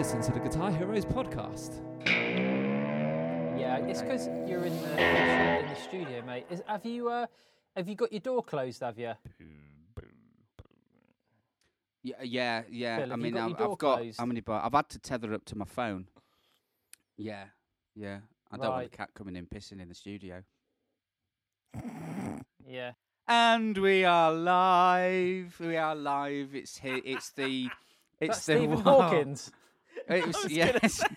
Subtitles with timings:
[0.00, 1.72] listen to the Guitar Heroes podcast.
[2.06, 4.92] Yeah, it's because you're in the
[5.60, 6.46] in the studio, mate.
[6.48, 7.26] Is, have you uh,
[7.76, 8.80] have you got your door closed?
[8.80, 9.12] Have you?
[12.02, 13.00] Yeah, yeah, yeah.
[13.00, 14.62] Phil, I mean, got I've, I've got how many bar?
[14.64, 16.06] I've had to tether up to my phone.
[17.18, 17.44] Yeah,
[17.94, 18.20] yeah.
[18.50, 18.90] I don't want Right.
[18.90, 20.42] the cat coming in pissing in the studio.
[22.66, 22.92] Yeah.
[23.28, 25.56] And we are live.
[25.60, 26.54] We are live.
[26.54, 27.02] It's here.
[27.04, 27.68] It's the.
[28.18, 28.80] It's That's the Stephen.
[28.80, 29.50] Hawkins.
[30.18, 31.02] It was, was gonna yes.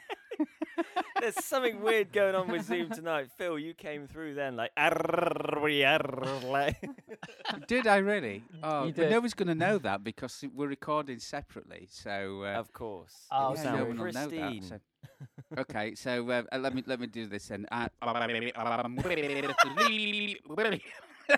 [1.19, 3.27] There's something weird going on with Zoom tonight.
[3.37, 4.71] Phil, you came through then like.
[4.75, 6.01] "Arr, we are,"
[6.45, 6.83] like-
[7.67, 8.43] did I really?
[8.61, 9.11] Oh, You but did.
[9.11, 11.87] nobody's going to know that because we're recording separately.
[11.89, 12.43] So.
[12.43, 13.13] Uh, of course.
[13.31, 14.63] Oh, you yeah, no one will know that, pristine.
[14.63, 14.79] so-
[15.59, 17.65] okay, so uh, uh, let me let me do this then.
[17.71, 17.87] Uh,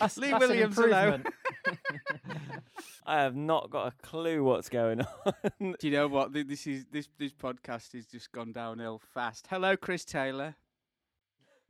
[0.00, 1.14] That's, Lee that's Williams, hello.
[1.14, 1.34] improvement.
[3.06, 5.34] I have not got a clue what's going on.
[5.60, 6.32] Do you know what?
[6.32, 9.46] This is this this podcast has just gone downhill fast.
[9.48, 10.56] Hello, Chris Taylor.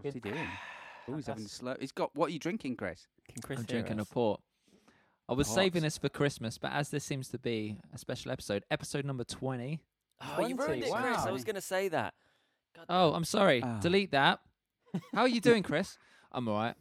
[0.00, 0.36] What's he doing?
[1.08, 1.74] Oh, he's having a slow.
[1.80, 2.14] He's got.
[2.14, 3.08] What are you drinking, Chris?
[3.26, 4.40] Can Chris I'm hear drinking a port.
[5.28, 5.56] I was Port.
[5.56, 9.24] saving this for Christmas, but as this seems to be a special episode, episode number
[9.24, 9.80] 20.
[10.20, 11.18] Oh, you 20, ruined it, Chris.
[11.18, 12.14] I was going to say that.
[12.76, 13.16] God Oh, damn.
[13.16, 13.62] I'm sorry.
[13.64, 13.78] Ah.
[13.80, 14.40] Delete that.
[15.14, 15.98] How are you doing, Chris?
[16.30, 16.74] I'm all right.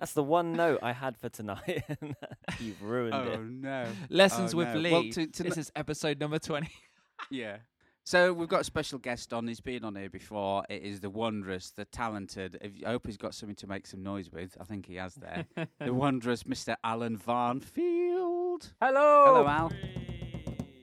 [0.00, 1.84] That's the one note I had for tonight.
[2.58, 3.38] You've ruined Oh it.
[3.38, 3.86] Oh no.
[4.08, 4.80] Lessons Oh, with no.
[4.80, 4.90] Lee.
[4.92, 6.68] Well, to- to this n- is episode number 20.
[7.30, 7.58] Yeah.
[8.06, 9.46] So we've got a special guest on.
[9.46, 10.64] He's been on here before.
[10.70, 12.56] It is the wondrous, the talented.
[12.62, 14.56] if- I hope he's got something to make some noise with.
[14.58, 15.44] I think he has there.
[15.78, 16.76] the wondrous Mr.
[16.82, 18.72] Allan Varnfield.
[18.80, 19.24] Hello.
[19.26, 19.70] Hello, Al.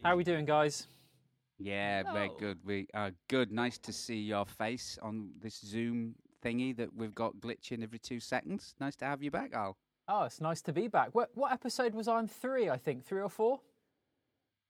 [0.03, 0.85] How are we doing, guys?
[1.57, 2.39] Yeah, very Hello.
[2.39, 2.59] good.
[2.63, 3.51] We are good.
[3.51, 6.13] Nice to see your face on this Zoom
[6.47, 8.75] thingy that we've got glitching every two seconds.
[8.79, 9.77] Nice to have you back, Al.
[10.07, 11.09] Oh, it's nice to be back.
[11.13, 12.27] What what episode was I on?
[12.27, 13.59] Three, I think, three or four,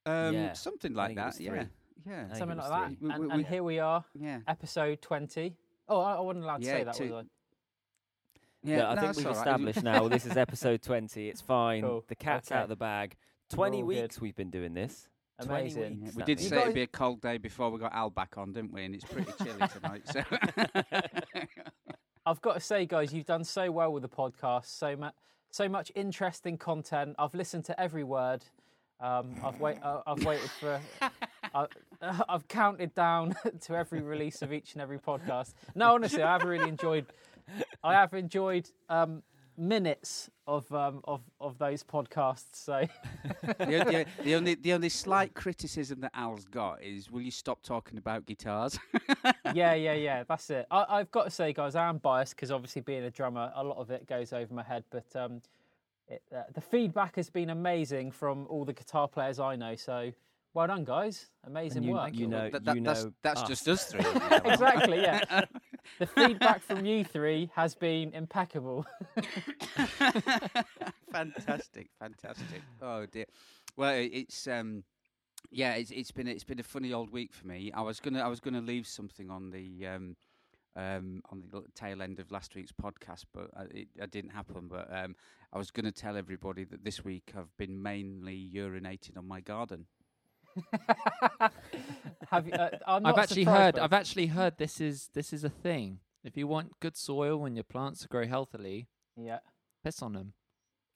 [0.05, 1.39] Um, Yeah, something like that.
[1.39, 1.65] Yeah,
[2.07, 2.87] yeah, something like that.
[2.87, 2.97] three.
[3.01, 4.39] We- and, we- and here we are, yeah.
[4.47, 5.55] episode twenty.
[5.89, 7.25] Oh, I, I wasn't allowed to Yeah, say that, two- was
[8.63, 9.37] Yeah, Yeah, I no, think we've all right.
[9.39, 11.29] established now this is episode 20.
[11.29, 11.83] It's fine.
[11.83, 12.03] Cool.
[12.07, 12.57] The cat's Okay.
[12.59, 13.15] out of the bag.
[13.51, 14.01] 20 all good.
[14.01, 15.07] weeks we've been doing this.
[15.39, 15.43] I?
[15.45, 15.81] 20 Amazing.
[15.99, 18.37] Yeah, weeks, we did say it'd be a cold day before we got Al back
[18.37, 18.83] on, didn't we?
[18.85, 20.01] And it's pretty chilly tonight.
[20.07, 20.21] So
[22.27, 24.65] I've got to say, guys, you've done so well with the podcast.
[24.65, 25.13] So much,
[25.49, 27.15] so much interesting content.
[27.17, 28.43] I've listened to every word.
[28.99, 30.81] Um, I've wait, uh, I've waited for.
[31.55, 31.67] I,
[32.27, 35.53] I've counted down to every release of each and every podcast.
[35.73, 37.05] No, honestly, I have really enjoyed.
[37.81, 39.23] I have enjoyed um,
[39.57, 42.43] minutes of um, of of those podcasts.
[42.53, 42.85] So
[43.41, 47.61] the, the, the only the only slight criticism that Al's got is, will you stop
[47.63, 48.77] talking about guitars?
[49.53, 50.23] yeah, yeah, yeah.
[50.27, 50.67] That's it.
[50.71, 53.63] I, I've got to say, guys, I am biased because obviously being a drummer, a
[53.63, 54.83] lot of it goes over my head.
[54.89, 55.41] But um,
[56.07, 59.75] it, uh, the feedback has been amazing from all the guitar players I know.
[59.75, 60.11] So
[60.53, 61.27] well done, guys.
[61.45, 62.13] Amazing you- work.
[62.13, 63.47] you know- That- that- that's know that's us.
[63.47, 64.03] just us three.
[64.03, 64.11] you
[64.51, 65.01] exactly.
[65.01, 65.45] Yeah.
[65.99, 68.85] the feedback from you three has been impeccable.
[71.11, 72.61] fantastic, fantastic.
[72.81, 73.25] Oh dear.
[73.75, 74.83] Well, it's um,
[75.51, 77.71] yeah, it's it's been it's been a funny old week for me.
[77.73, 80.15] I was gonna I was gonna leave something on the um.
[80.75, 84.67] Um, on the tail end of last week's podcast, but uh, it, it didn't happen.
[84.69, 85.15] But um,
[85.51, 89.41] I was going to tell everybody that this week I've been mainly urinating on my
[89.41, 89.87] garden.
[92.29, 95.43] have you, uh, I'm I've actually heard by I've actually heard this is this is
[95.43, 95.99] a thing.
[96.23, 99.39] If you want good soil and your plants to grow healthily, Yeah.
[99.83, 100.33] piss on them.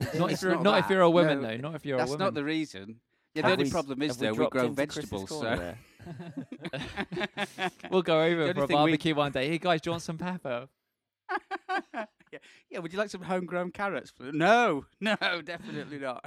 [0.17, 1.57] Not if you're not not if you're a woman No, though.
[1.57, 2.09] Not if you're a woman.
[2.11, 2.99] That's not the reason.
[3.35, 5.75] Yeah, the only we- problem is have we though we grow vegetables, so?
[7.91, 9.47] We'll go over only for a thing we- barbecue one day.
[9.47, 10.67] Hey guys, do you want some pepper?
[11.93, 12.05] yeah,
[12.69, 12.79] yeah.
[12.79, 14.11] Would you like some homegrown carrots?
[14.19, 16.25] No, no, definitely not.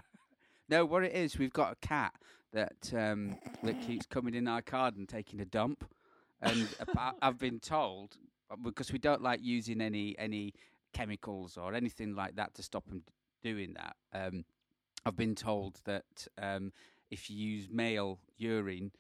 [0.68, 2.14] No, what it is, we've got a cat
[2.54, 5.84] that um, that keeps coming in our garden taking a dump,
[6.40, 6.68] and
[7.22, 8.16] I've been told
[8.50, 10.54] uh, because we don't like using any any
[10.94, 13.02] chemicals or anything like that to stop them
[13.42, 13.96] doing that.
[14.12, 14.44] Um,
[15.06, 16.72] I've been told that um,
[17.10, 18.92] if you use male urine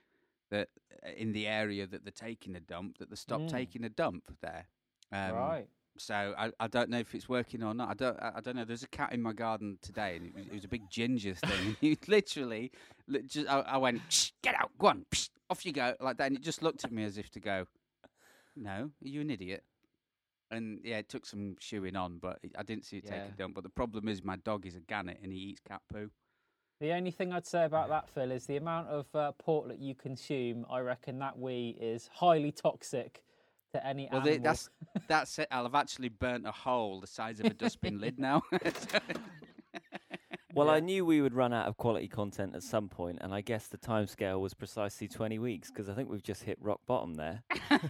[0.50, 0.68] that
[1.06, 3.48] uh, in the area that they're taking a dump, that they stop Mm.
[3.48, 4.66] taking a dump there.
[5.12, 5.68] Um, right.
[5.96, 7.88] So I, I don't know if it's working or not.
[7.90, 8.64] I don't I, I don't know.
[8.64, 11.34] There's a cat in my garden today, and it was, it was a big ginger
[11.34, 11.76] thing.
[11.80, 12.72] he literally,
[13.06, 16.16] li- just, I, I went, Psh, get out, go on, Psh, off you go, like
[16.18, 17.66] that, and it just looked at me as if to go,
[18.56, 18.70] no,
[19.04, 19.64] are you an idiot?
[20.50, 23.24] And yeah, it took some shoeing on, but it- I didn't see it take Yeah.
[23.24, 23.52] it down.
[23.52, 26.10] But the problem is, my dog is a gannet, and he eats cat poo.
[26.80, 29.94] The only thing I'd say about that, Phil, is the amount of uh, portlet you
[29.94, 30.66] consume.
[30.68, 33.22] I reckon that wee is highly toxic
[33.74, 34.38] to any Well, animal.
[34.38, 34.70] they, that's
[35.08, 35.48] that's it.
[35.50, 38.42] I've actually burnt a hole the size of a dustbin lid now.
[40.54, 43.40] Well, I knew we would run out of quality content at some point, and I
[43.40, 47.14] guess the timescale was precisely 20 weeks because I think we've just hit rock bottom
[47.14, 47.42] there.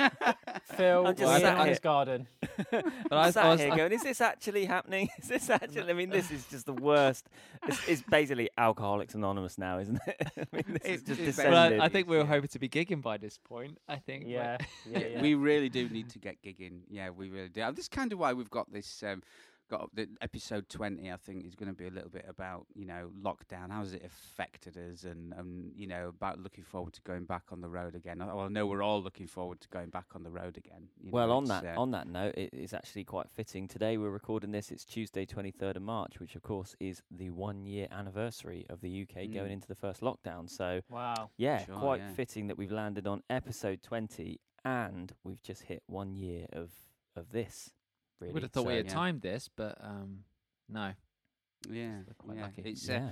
[0.77, 2.27] Phil I'm just working sat on here- his garden.
[2.71, 5.09] But I, I I sat was, here I- going, is this actually happening?
[5.19, 5.91] Is this actually?
[5.91, 7.29] I mean, this is just the worst.
[7.67, 10.29] It's, it's basically Alcoholics Anonymous now, isn't it?
[10.39, 11.81] I mean, this is just it's well, descended.
[11.81, 12.29] I, I think we were Yeah.
[12.29, 13.79] hoping to be gigging by this point.
[13.89, 14.25] I think.
[14.27, 14.59] Yeah,
[14.91, 15.23] yeah, Yeah, yeah.
[15.23, 16.81] we really do need to get gigging.
[16.89, 17.61] Yeah, we really do.
[17.63, 19.03] And This is kind of why we've got this.
[19.03, 19.23] Um,
[19.71, 21.11] got the episode twenty.
[21.11, 23.71] I think is going to be a little bit about you know lockdown.
[23.71, 27.45] How has it affected us, and and you know about looking forward to going back
[27.51, 28.21] on the road again.
[28.21, 30.89] I- Well, I know we're all looking forward to going back on the road again.
[31.01, 33.69] you Well, know, on that uh, on that note, it is actually quite fitting.
[33.69, 34.71] Today we're recording this.
[34.71, 38.81] It's Tuesday, twenty third of March, which of course is the one year anniversary of
[38.81, 39.53] the UK going Mm.
[39.55, 40.49] into the first lockdown.
[40.49, 41.31] So Wow.
[41.37, 42.13] yeah, Sure, quite yeah.
[42.13, 46.71] fitting that we've landed on episode twenty, and we've just hit one year of
[47.17, 47.71] of this.
[48.21, 48.93] Really, Would have thought we had yeah.
[48.93, 50.21] timed this, but um,
[50.69, 50.93] no.
[51.71, 52.43] yeah, quite yeah.
[52.43, 52.63] lucky.
[52.65, 53.11] It's uh,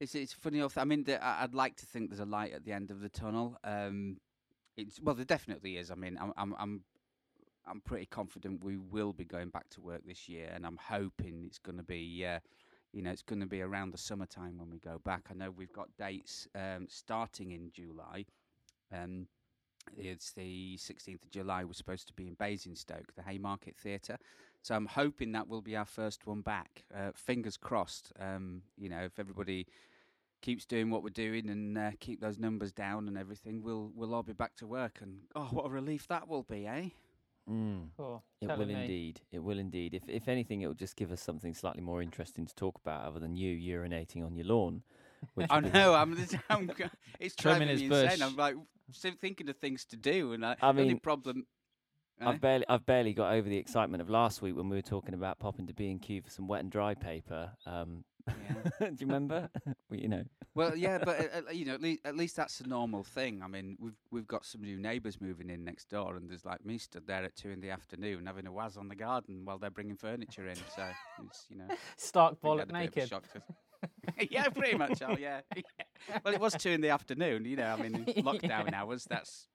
[0.00, 0.76] It's it's funny enough.
[0.76, 3.00] I mean, the, I- I'd like to think there's a light at the end of
[3.00, 3.56] the tunnel.
[3.62, 4.18] Um,
[4.76, 5.90] it's well, there definitely is.
[5.90, 6.84] I mean, I'm I'm I'm
[7.66, 11.44] I'm pretty confident we will be going back to work this year, and I'm hoping
[11.46, 12.24] it's going to be.
[12.26, 12.40] Uh,
[12.92, 15.26] you know, it's going to be around the summertime when we go back.
[15.28, 18.24] I know we've got dates um, starting in July.
[18.92, 19.26] Um,
[19.96, 21.64] it's the 16th of July.
[21.64, 24.18] We're supposed to be in Basingstoke, the Haymarket Theatre.
[24.62, 26.84] So I'm hoping that will be our first one back.
[26.94, 28.12] Uh, fingers crossed.
[28.18, 29.66] Um, you know, if everybody
[30.40, 34.14] keeps doing what we're doing and uh, keep those numbers down and everything, we'll we'll
[34.14, 34.98] all be back to work.
[35.02, 36.88] And oh, what a relief that will be, eh?
[37.50, 37.88] Mm.
[37.96, 38.22] Cool.
[38.40, 38.74] It will me.
[38.74, 39.20] indeed.
[39.30, 39.94] It will indeed.
[39.94, 43.04] If if anything, it will just give us something slightly more interesting to talk about,
[43.04, 44.82] other than you urinating on your lawn.
[45.34, 45.94] Which I would know.
[45.94, 46.16] I'm.
[46.48, 46.70] I'm
[47.20, 48.08] it's Trimming driving his me insane.
[48.08, 48.20] bush.
[48.22, 48.66] I'm like still
[49.20, 51.46] thinking of things to do, and I, I the only mean, problem.
[52.20, 52.26] eh?
[52.26, 55.14] I've barely I've barely got over the excitement of last week when we were talking
[55.14, 57.52] about popping to B and Q for some wet and dry paper.
[57.66, 58.54] Um, Yeah.
[58.80, 59.50] do you remember?
[59.66, 60.24] well, you know.
[60.54, 63.42] Well, yeah, but uh, uh, you know, at least, at least that's a normal thing.
[63.42, 66.64] I mean, we've we've got some new neighbours moving in next door, and there's like
[66.64, 69.58] me stood there at two in the afternoon having a waz on the garden while
[69.58, 70.56] they're bringing furniture in.
[70.74, 70.84] So
[71.26, 73.42] it's you know, Stark bollock they had a bit of a naked.
[74.06, 75.02] Shock to- yeah, pretty much.
[75.02, 75.40] Oh, yeah.
[76.24, 77.44] Well, it was two in the afternoon.
[77.44, 79.04] You know, I mean, in lockdown hours.
[79.08, 79.46] That's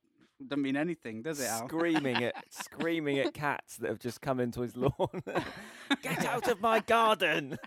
[0.48, 1.48] doesn't mean anything, does it?
[1.48, 1.68] Al?
[1.68, 5.22] Screaming at screaming at cats that have just come into his lawn.
[6.02, 7.58] Get out of my garden!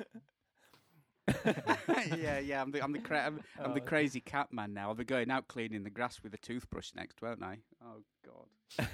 [2.17, 2.61] yeah, yeah.
[2.63, 4.89] I'm the I'm the cra- I'm, I'm the Oh, crazy cat man now.
[4.89, 7.59] I'll be going out cleaning the grass with a toothbrush next, won't I?
[7.85, 8.89] Oh God.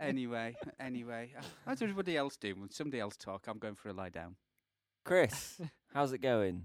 [0.00, 2.60] anyway, anyway, uh, how's everybody else doing?
[2.60, 4.36] When somebody else talk, I'm going for a lie down.
[5.06, 5.60] Chris,
[5.94, 6.64] how's it going?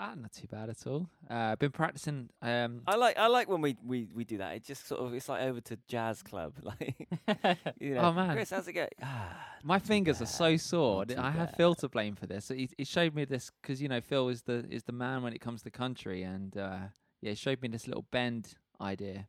[0.00, 1.08] Ah, not too bad at all.
[1.30, 2.28] Uh, I've been practicing.
[2.42, 4.54] Um, I like I like when we, we, we do that.
[4.56, 7.08] It just sort of it's like over to jazz club, like
[7.80, 8.00] you know.
[8.02, 8.34] Oh, man.
[8.34, 8.88] Chris, how's it going?
[9.02, 11.04] Ah, my fingers are so sore.
[11.16, 11.56] I have bad.
[11.56, 12.48] Phil to blame for this.
[12.48, 15.32] He, he showed me this because you know Phil is the is the man when
[15.32, 16.78] it comes to country, and uh,
[17.22, 19.28] yeah, he showed me this little bend idea.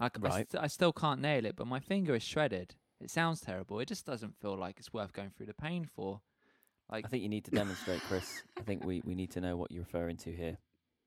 [0.00, 0.50] I, c- I Right.
[0.50, 2.74] st- I still can't nail it, but my finger is shredded.
[3.00, 3.78] It sounds terrible.
[3.80, 6.20] It just doesn't feel like it's worth going through the pain for.
[6.90, 8.42] Like I think you need to demonstrate, Chris.
[8.58, 10.58] I think we, we need to know what you're referring to here.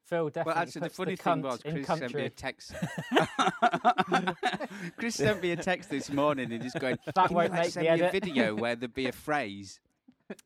[0.06, 2.74] Phil definitely Well, actually, the funny the thing was, in Chris sent me a text.
[4.98, 7.72] Chris sent me a text this morning and he's going, That Can won't like make
[7.72, 9.80] send the me a video where there'd be a phrase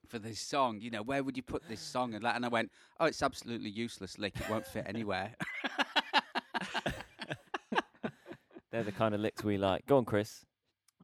[0.08, 0.80] for this song?
[0.82, 2.14] You know, where would you put this song?
[2.14, 4.36] And, that, and I went, oh, it's absolutely useless, Lick.
[4.40, 5.34] It won't fit anywhere.
[8.72, 9.86] They're the kind of licks we like.
[9.88, 10.46] Go on, Chris.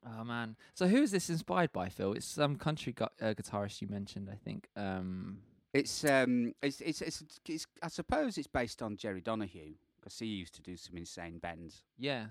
[0.05, 0.55] Oh man!
[0.74, 2.13] So who is this inspired by, Phil?
[2.13, 4.67] It's some country gu- uh, guitarist you mentioned, I think.
[4.75, 5.39] Um,
[5.74, 10.25] It's um, it's it's it's, it's I suppose it's based on Jerry Donahue because he
[10.27, 11.83] used to do some insane bends.
[11.98, 12.25] yeah,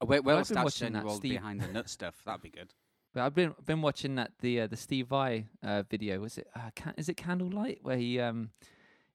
[0.00, 2.16] Oh, wait, well, I've been watching that Steve- behind the nut stuff.
[2.24, 2.74] That'd be good.
[3.14, 6.20] but I've been been watching that the uh, the Steve Vai uh, video.
[6.20, 8.50] Was it uh, can- is it Candlelight where he um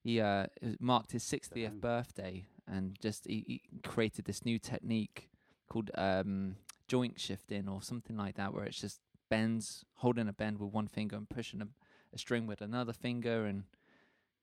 [0.03, 0.47] he uh
[0.79, 1.81] marked his sixtieth Dunno.
[1.81, 5.29] birthday and just he, he created this new technique
[5.69, 6.55] called um
[6.93, 10.87] joint shifting or something like that where it's just bends holding a bend with one
[10.87, 11.67] finger and pushing a,
[12.13, 13.63] a string with another finger and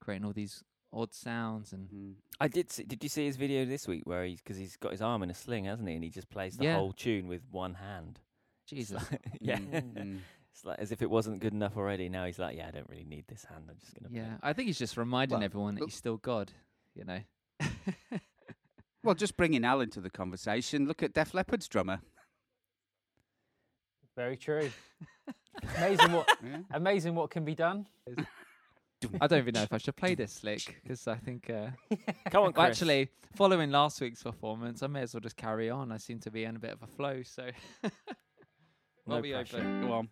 [0.00, 2.14] creating all these odd sounds and Mm.
[2.40, 2.73] I did.
[2.73, 5.23] See, did you see his video this week where he's because he's got his arm
[5.23, 5.95] in a sling, hasn't he?
[5.95, 6.75] And he just plays the Yeah.
[6.76, 8.19] whole tune with one hand.
[8.64, 9.02] It's Jesus.
[9.12, 9.59] like- yeah.
[9.59, 10.19] Mm.
[10.52, 12.09] It's like as if it wasn't good enough already.
[12.09, 13.64] Now he's like, yeah, I don't really need this hand.
[13.71, 14.09] I'm just gonna.
[14.12, 16.50] Yeah, I think he's just reminding Well, everyone that he's still God.
[16.97, 17.21] You know.
[19.02, 20.87] Well, just bringing Allan into the conversation.
[20.87, 22.00] Look at Def Leppard's drummer.
[24.21, 24.69] Very true.
[25.79, 26.59] amazing what Yeah.
[26.73, 27.87] amazing what can be done.
[29.19, 31.49] I don't even know if I should play this slick because I think.
[31.49, 31.69] Uh,
[32.31, 32.67] Come on, Chris.
[32.69, 35.91] actually, following last week's performance, I may as well just carry on.
[35.91, 37.49] I seem to be in a bit of a flow, so.
[39.07, 39.57] No I'll be pressure.
[39.57, 39.87] open.
[39.87, 40.09] Go on.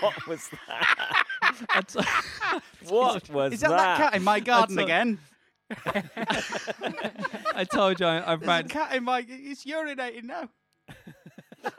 [0.00, 1.24] what was that?
[1.72, 1.96] That's-
[2.90, 5.18] What was Is that that cat in my garden all- again?
[7.54, 8.68] I told you I, I'm There's a proud.
[8.70, 9.24] cat in my.
[9.28, 10.48] It's urinating now.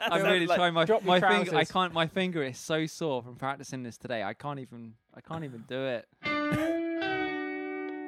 [0.00, 1.56] I'm really like- trying my Drop your my finger.
[1.56, 1.92] I can't.
[1.92, 4.22] My finger is so sore from practicing this today.
[4.22, 4.94] I can't even.
[5.14, 6.06] I can't even do it.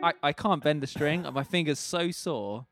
[0.01, 1.27] I, I can't bend the string.
[1.27, 2.67] and My finger's so sore.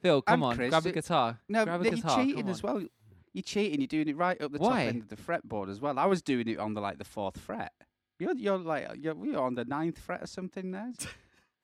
[0.00, 1.38] Phil, come And on, Chris, grab a it- guitar.
[1.48, 2.16] No, grab a no, guitar.
[2.18, 2.74] you're cheating come as on.
[2.74, 2.84] well.
[3.32, 3.80] You're cheating.
[3.80, 4.68] You're doing it right up the Why?
[4.86, 5.98] top end of the fretboard as well.
[5.98, 7.72] I was doing it on the like the fourth fret.
[8.18, 10.92] You're you're like you're, you're on the ninth fret or something there.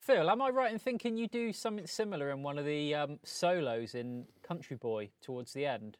[0.01, 3.19] Phil, am I right in thinking you do something similar in one of the um,
[3.23, 5.97] solos in Country Boy towards the end?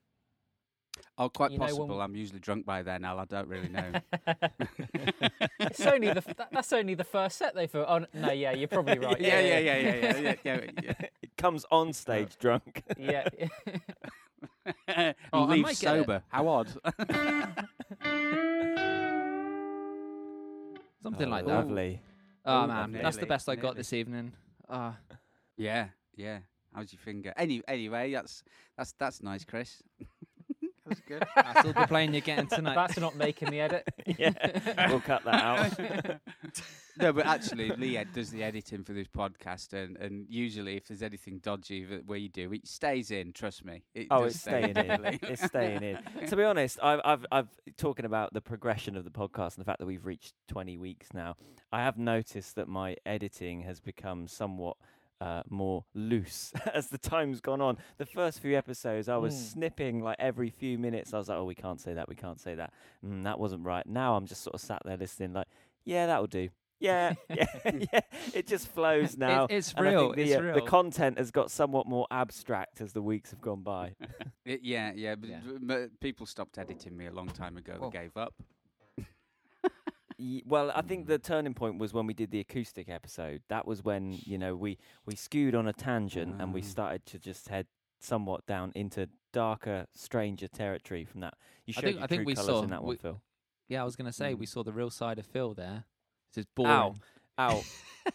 [1.20, 2.02] Oh, quite You know, when possible.
[2.02, 3.20] I'm usually drunk by then, Al.
[3.20, 3.92] I don't really know.
[5.60, 7.86] it's only the f- that, that's only the first set they feel.
[7.88, 9.20] Oh no, yeah, you're probably right.
[9.22, 10.94] yeah, yeah, yeah, yeah, yeah, yeah, yeah, yeah.
[11.22, 12.84] It comes on stage drunk.
[12.98, 13.28] yeah.
[14.88, 16.00] and Oh, I leave might get it.
[16.02, 16.24] sober.
[16.30, 16.68] How odd.
[21.04, 21.52] Something Oh, like that.
[21.52, 22.02] Lovely.
[22.46, 24.34] Oh Ooh, man, that's the best I got this evening.
[24.70, 24.98] Ah,
[25.58, 26.40] yeah, yeah.
[26.74, 27.34] How's your finger?
[27.36, 28.44] Any, anyway, that's
[28.78, 29.84] that's that's nice, Chris.
[30.92, 31.24] that's good.
[31.36, 32.76] that's all the playing you're getting tonight.
[32.76, 33.88] That's not making the edit.
[34.18, 36.20] Yeah, we'll cut that out.
[37.00, 40.88] no, but actually, Lee Ed does the editing for this podcast, and, and usually, if
[40.88, 43.32] there's anything dodgy that we do, it stays in.
[43.32, 43.84] Trust me.
[43.96, 45.02] It Oh, it's staying in.
[45.02, 45.20] Lee.
[45.24, 46.00] It's staying in.
[46.28, 49.66] To be honest, I've, I've, I've talking about the progression of the podcast and the
[49.66, 51.36] fact that we've reached 20 weeks now.
[51.72, 54.76] I have noticed that my editing has become somewhat
[55.22, 57.78] uh, more loose as the time's gone on.
[57.98, 59.54] The first few episodes, I was Mm.
[59.54, 61.14] snipping like every few minutes.
[61.14, 62.10] I was like, "Oh, we can't say that.
[62.10, 62.74] We can't say that.
[63.06, 65.48] Mm, that wasn't right." Now I'm just sort of sat there listening, like,
[65.86, 66.50] "Yeah, that'll do."
[66.80, 67.46] Yeah, yeah,
[67.94, 68.00] yeah.
[68.34, 69.46] It just flows now.
[69.46, 70.14] It, it's And real.
[70.14, 70.56] the, it's uh, real.
[70.56, 73.94] the content has got somewhat more abstract as the weeks have gone by.
[74.46, 75.40] It- yeah, yeah, but, Yeah.
[75.62, 77.78] but people stopped editing me a long time ago.
[77.80, 77.92] Well.
[77.92, 78.34] They gave up.
[80.46, 83.42] Well, I think the turning point was when we did the acoustic episode.
[83.50, 86.66] That was when you know we we skewed on a tangent and we Ah.
[86.66, 87.68] started to just head
[88.00, 91.36] somewhat down into darker, stranger territory from that.
[91.66, 93.22] You I showed think- your I think true we colours saw- in that one, Phil.
[93.68, 94.50] yeah, I was gonna say we Mm.
[94.50, 95.86] saw the real side of Phil there.
[96.28, 96.72] It's just boring.
[96.72, 96.96] Ow,
[97.38, 97.62] ow.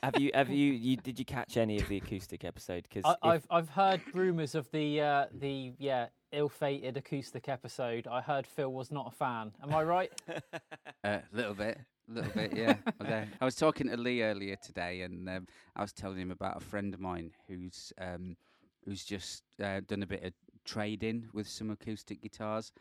[0.03, 2.83] have you have you, you did you catch any of the acoustic episode?
[2.89, 8.07] Because I, I've I've heard rumours of the uh, the yeah ill-fated acoustic episode.
[8.07, 9.53] I heard Phil was not a fan.
[9.63, 10.13] Am I right?
[11.05, 12.77] A little bit, a little bit, yeah.
[13.01, 16.57] Although I was talking to Lee earlier today, and um, I was telling him about
[16.57, 18.37] a friend of mine who's um,
[18.85, 20.33] who's just uh, done a bit of
[20.65, 22.73] trading with some acoustic guitars.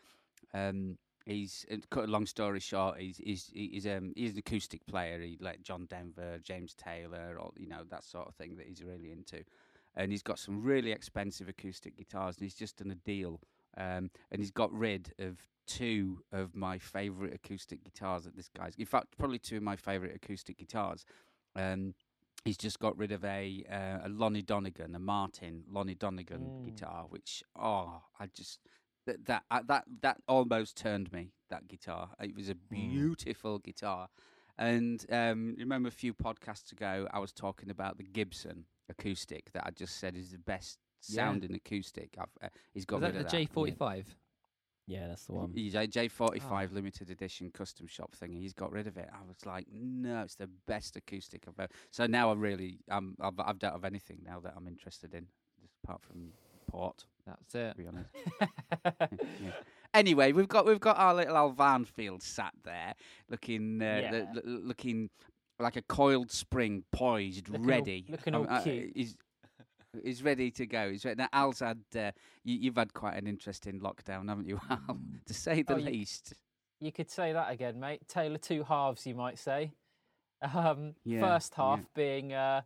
[0.54, 2.98] Um, he's cut a long story short.
[2.98, 5.20] He's he's he's um he's an acoustic player.
[5.20, 8.82] He like John Denver, James Taylor, or you know that sort of thing that he's
[8.82, 9.42] really into.
[9.98, 13.40] And he's got some really expensive acoustic guitars, and he's just done a deal.
[13.78, 18.74] Um, and he's got rid of two of my favourite acoustic guitars that this guy's.
[18.76, 21.04] In fact, probably two of my favourite acoustic guitars.
[21.54, 21.94] Um,
[22.44, 26.64] he's just got rid of a uh, a Lonnie Donegan, a Martin Lonnie Donegan Mm.
[26.64, 28.60] guitar, which oh, I just
[29.06, 31.32] that that uh, that that almost turned me.
[31.48, 34.08] That guitar, it was a beautiful guitar.
[34.58, 39.64] And um, remember a few podcasts ago, I was talking about the Gibson acoustic that
[39.66, 41.26] I just said is the best Yeah.
[41.26, 42.16] sounding acoustic.
[42.18, 43.30] I've, uh, he's got rid that of the that.
[43.30, 44.16] J forty five?
[44.88, 45.52] Yeah, that's the one.
[45.54, 46.48] J J forty Oh.
[46.48, 48.32] five limited edition custom shop thing.
[48.32, 49.08] He's got rid of it.
[49.12, 51.72] I was like, no, it's the best acoustic I've ever.
[51.90, 55.26] So now I'm really, um, I've, I've doubt of anything now that I'm interested in,
[55.60, 56.28] just apart from
[56.68, 57.04] port.
[57.26, 57.72] That's it.
[57.72, 58.10] To be honest.
[59.42, 59.50] Yeah.
[59.94, 62.94] Anyway, we've got we've got our little Al Varnfield sat there,
[63.30, 64.10] looking uh, Yeah.
[64.34, 65.10] l- l- looking
[65.58, 68.04] like a coiled spring, poised, Looking all- ready.
[68.08, 68.92] looking Um, all uh, cute.
[68.94, 69.16] He's,
[70.04, 70.90] he's ready to go.
[70.90, 71.16] He's ready.
[71.18, 72.12] Now, Al's had uh,
[72.44, 74.98] you, you've had quite an interesting lockdown, haven't you, Al?
[75.26, 76.34] to say the Oh, least.
[76.80, 78.06] You could say that again, mate.
[78.08, 79.72] Taylor two halves, you might say.
[80.42, 81.64] Um, Yeah, first yeah.
[81.64, 82.60] half being uh,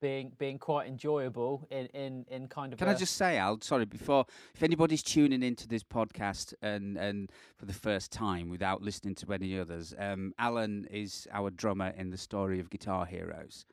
[0.00, 2.78] being being quite enjoyable in, in, in kind of.
[2.78, 3.60] Can I I just say, Al?
[3.60, 8.80] Sorry, before if anybody's tuning into this podcast and and for the first time without
[8.80, 13.66] listening to any others, um, Allan is our drummer in the story of Guitar Heroes.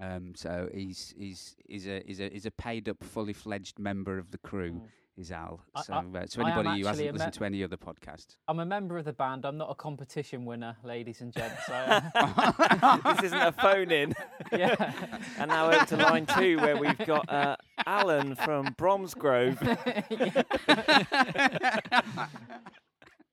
[0.00, 4.18] Um, so he's he's he's a he's a he's a paid up, fully fledged member
[4.18, 4.72] of the crew.
[4.72, 4.82] Mm.
[5.16, 5.60] Is Al?
[5.82, 8.64] So I- uh, so anybody who hasn't me- listened to any other podcast, I'm a
[8.64, 9.44] member of the band.
[9.44, 11.60] I'm not a competition winner, ladies and gents.
[11.68, 14.14] I, this isn't a phone in.
[14.52, 14.92] yeah.
[15.40, 19.58] And now over to line two, where we've got uh, Alan from Bromsgrove.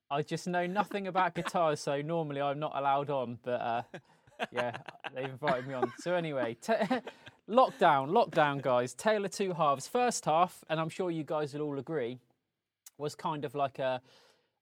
[0.09, 3.39] I just know nothing about guitars, so normally I'm not allowed on.
[3.43, 3.81] But uh,
[4.51, 4.77] yeah,
[5.13, 5.91] they've invited me on.
[5.99, 6.73] So anyway, t-
[7.49, 8.93] lockdown, lockdown, guys.
[8.93, 9.87] Taylor two halves.
[9.87, 12.19] First half, and I'm sure you guys will all agree,
[12.97, 14.01] was kind of like a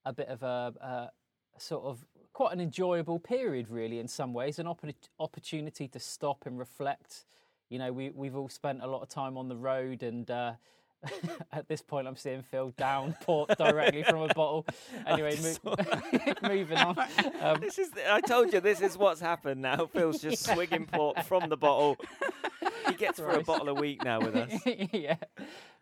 [0.05, 4.59] a bit of a, a sort of quite an enjoyable period, really, in some ways,
[4.59, 7.25] an oppor- opportunity to stop and reflect.
[7.69, 10.53] You know, we we've all spent a lot of time on the road, and uh,
[11.51, 14.65] at this point, I'm seeing Phil down port directly from a bottle.
[15.05, 15.75] Anyway, mo-
[16.43, 16.97] moving on.
[17.41, 17.89] Um, This is.
[17.89, 19.85] The, I told you this is what's happened now.
[19.87, 21.97] Phil's just swigging port from the bottle.
[22.87, 24.51] He gets for a bottle a week now with us.
[24.93, 25.17] yeah,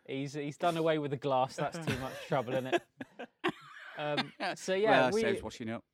[0.06, 1.56] he's he's done away with the glass.
[1.56, 2.82] That's too much trouble in it.
[3.98, 5.84] Um, so yeah, well, we, saves washing up.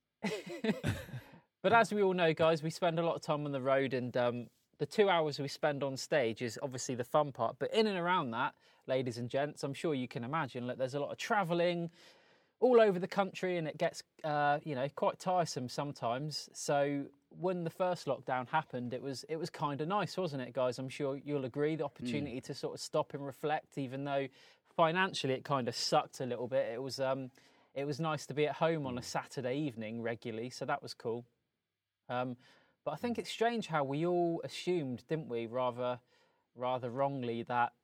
[1.62, 3.92] but as we all know, guys, we spend a lot of time on the road,
[3.94, 4.46] and um,
[4.78, 7.56] the two hours we spend on stage is obviously the fun part.
[7.58, 8.54] But in and around that,
[8.86, 11.90] ladies and gents, I'm sure you can imagine that there's a lot of travelling
[12.60, 16.48] all over the country, and it gets uh, you know quite tiresome sometimes.
[16.52, 20.52] So when the first lockdown happened, it was it was kind of nice, wasn't it,
[20.52, 20.78] guys?
[20.78, 21.76] I'm sure you'll agree.
[21.76, 24.28] The opportunity to sort of stop and reflect, even though
[24.76, 26.70] financially it kind of sucked a little bit.
[26.72, 27.30] It was um,
[27.74, 30.94] it was nice to be at home on a Saturday evening regularly, so that was
[30.94, 31.24] cool.
[32.08, 32.36] Um,
[32.88, 36.00] but I think it's strange how we all assumed, didn't we, rather
[36.56, 37.74] rather wrongly, that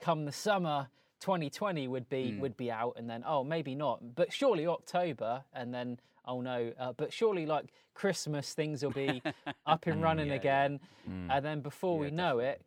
[0.00, 2.38] come the summer 2020 would be Mm.
[2.38, 6.72] would be out, and then oh maybe not, but surely October, and then oh no,
[6.78, 9.20] uh, but surely like Christmas things will be
[9.66, 10.38] up and running yeah, yeah.
[10.38, 10.80] again,
[11.10, 11.26] Mm.
[11.30, 12.64] and then before Yeah, we know it,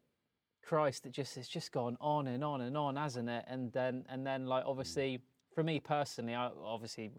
[0.62, 3.46] Christ, it just it's just gone on and on and on, hasn't it?
[3.48, 5.22] And then and then like obviously
[5.56, 7.12] for me personally, I obviously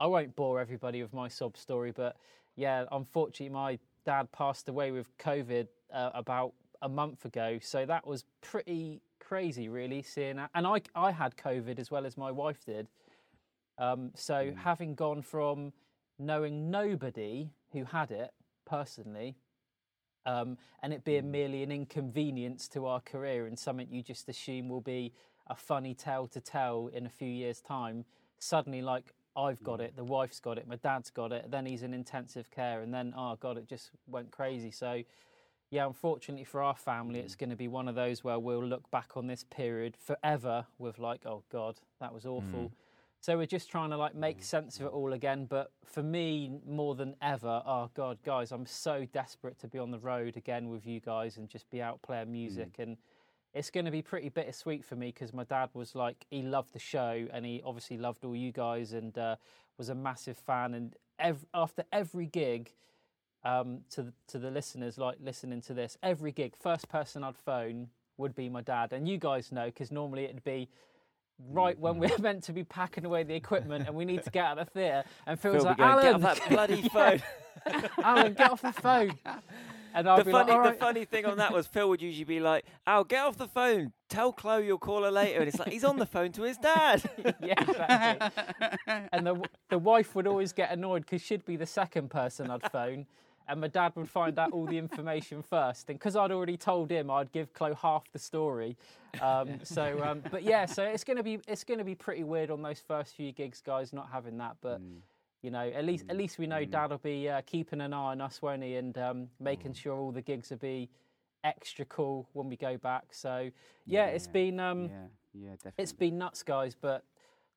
[0.00, 2.16] I won't bore everybody with my sob story, but
[2.56, 6.52] yeah, unfortunately my dad passed away with COVID uh, about
[6.82, 10.50] a month ago, so that was pretty crazy, really seeing that.
[10.54, 12.88] And I I had COVID as well as my wife did.
[13.78, 15.72] Um, so having gone from
[16.18, 18.30] knowing nobody who had it
[18.66, 19.36] personally
[20.26, 24.68] um, and it being merely an inconvenience to our career and something you just assume
[24.68, 25.12] will be
[25.48, 28.04] a funny tale to tell in a few years' time,
[28.38, 29.84] suddenly, like, I've got mm.
[29.84, 32.92] it, the wife's got it, my dad's got it, then he's in intensive care, and
[32.92, 34.70] then, oh God, it just went crazy.
[34.70, 35.02] So,
[35.70, 37.40] yeah, unfortunately for our family, it's mm.
[37.40, 40.98] going to be one of those where we'll look back on this period forever with,
[40.98, 42.60] like, oh God, that was awful.
[42.60, 42.70] Mm.
[43.22, 45.44] So we're just trying to like make sense of it all again.
[45.44, 49.90] But for me, more than ever, oh god, guys, I'm so desperate to be on
[49.90, 52.76] the road again with you guys and just be out playing music.
[52.78, 52.96] And
[53.54, 56.72] it's going to be pretty bittersweet for me because my dad was like he loved
[56.72, 59.36] the show and he obviously loved all you guys and uh,
[59.76, 60.74] was a massive fan.
[60.74, 62.72] And ev- after every gig,
[63.42, 67.36] um, to the, to the listeners like listening to this, every gig, first person I'd
[67.36, 68.92] phone would be my dad.
[68.92, 70.68] And you guys know because normally it'd be
[71.48, 74.44] right when we're meant to be packing away the equipment and we need to get
[74.44, 75.04] out of the theatre.
[75.26, 77.22] And Phil's Phil like, going, Allan, get off that bloody phone.
[78.04, 79.18] Allan, get off the phone.
[79.94, 82.02] And I'd the be funny, like, "All the funny thing on that was Phil would
[82.02, 83.92] usually be like, "Al, get off the phone.
[84.08, 86.56] Tell Chloe you'll call her later." And it's like he's on the phone to his
[86.56, 87.02] dad.
[87.42, 89.08] yeah, exactly.
[89.12, 92.70] and the the wife would always get annoyed because she'd be the second person I'd
[92.70, 93.06] phone,
[93.48, 95.90] and my dad would find out all the information first.
[95.90, 98.76] And because I'd already told him, I'd give Chloe half the story.
[99.20, 102.62] Um, so, um, but yeah, so it's gonna be it's gonna be pretty weird on
[102.62, 104.56] those first few gigs, guys, not having that.
[104.60, 104.80] But
[105.42, 108.20] you know, at least at least we know Dad'll be uh, keeping an eye on
[108.20, 110.90] us, won't he, and um, making sure all the gigs will be
[111.44, 113.04] extra cool when we go back.
[113.12, 113.50] So
[113.86, 114.88] yeah, it's been um, yeah,
[115.32, 115.82] yeah, definitely.
[115.82, 116.76] it's been nuts, guys.
[116.78, 117.04] But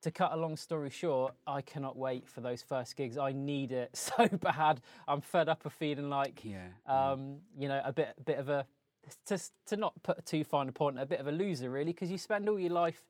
[0.04, 3.18] to cut a long story short, I cannot wait for those first gigs.
[3.18, 4.82] I need it so bad.
[5.08, 6.68] I'm fed up of feeling like, yeah.
[6.88, 8.66] um, you know, a bit, bit of a,
[9.26, 12.12] to to not put too fine a point, a bit of a loser, really, because
[12.12, 13.04] you spend all your life,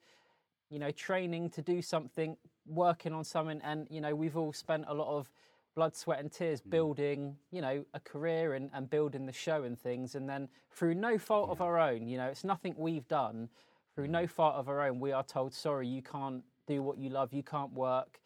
[0.70, 4.86] you know, training to do something, working on something, and you know, we've all spent
[4.88, 5.30] a lot of
[5.76, 6.70] blood, sweat, and tears mm.
[6.70, 10.96] building, you know, a career and, and building the show and things, and then through
[10.96, 13.50] no fault of our own, you know, it's nothing we've done.
[13.96, 14.30] Through no mm.
[14.30, 17.44] fault of our own, we are told, sorry, you can't do what you love, you
[17.44, 18.20] can't work,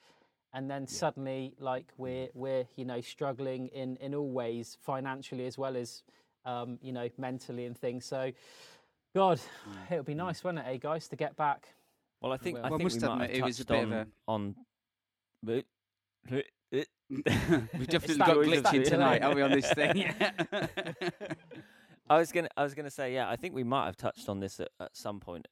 [0.53, 2.35] and then suddenly, like we're mm.
[2.35, 6.03] we're you know struggling in in all ways, financially as well as
[6.45, 8.05] um, you know mentally and things.
[8.05, 8.31] So,
[9.15, 9.39] God,
[9.91, 11.67] it would be nice, wouldn't it, eh, guys, to get back.
[12.21, 13.89] Well, I think Well, I I think must we might have it was a touched
[13.89, 14.55] bit of on
[15.47, 16.43] on.
[17.09, 19.31] We've definitely got glitching tonight, delay.
[19.31, 20.13] are we, on this thing?
[22.09, 23.29] I was gonna I was gonna say yeah.
[23.29, 25.47] I think we might have touched on this at, at some point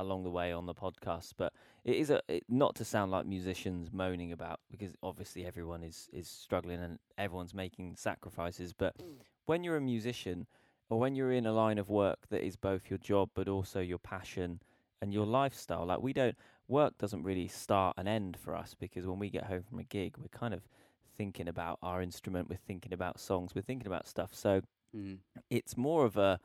[0.00, 1.52] along the way on the podcast, but
[1.84, 6.08] it is a it, not to sound like musicians moaning about because obviously everyone is
[6.12, 8.72] is struggling and everyone's making sacrifices.
[8.72, 9.16] But mm.
[9.46, 10.46] when you're a musician
[10.88, 13.80] or when you're in a line of work that is both your job but also
[13.80, 14.60] your passion
[15.04, 16.34] and your lifestyle, like we don't
[16.66, 19.84] work doesn't really start and end for us because when we get home from a
[19.84, 20.66] gig, we're kind of
[21.14, 24.34] thinking about our instrument, we're thinking about songs, we're thinking about stuff.
[24.34, 24.62] So
[24.94, 25.18] Mm.
[25.50, 26.40] it's more of a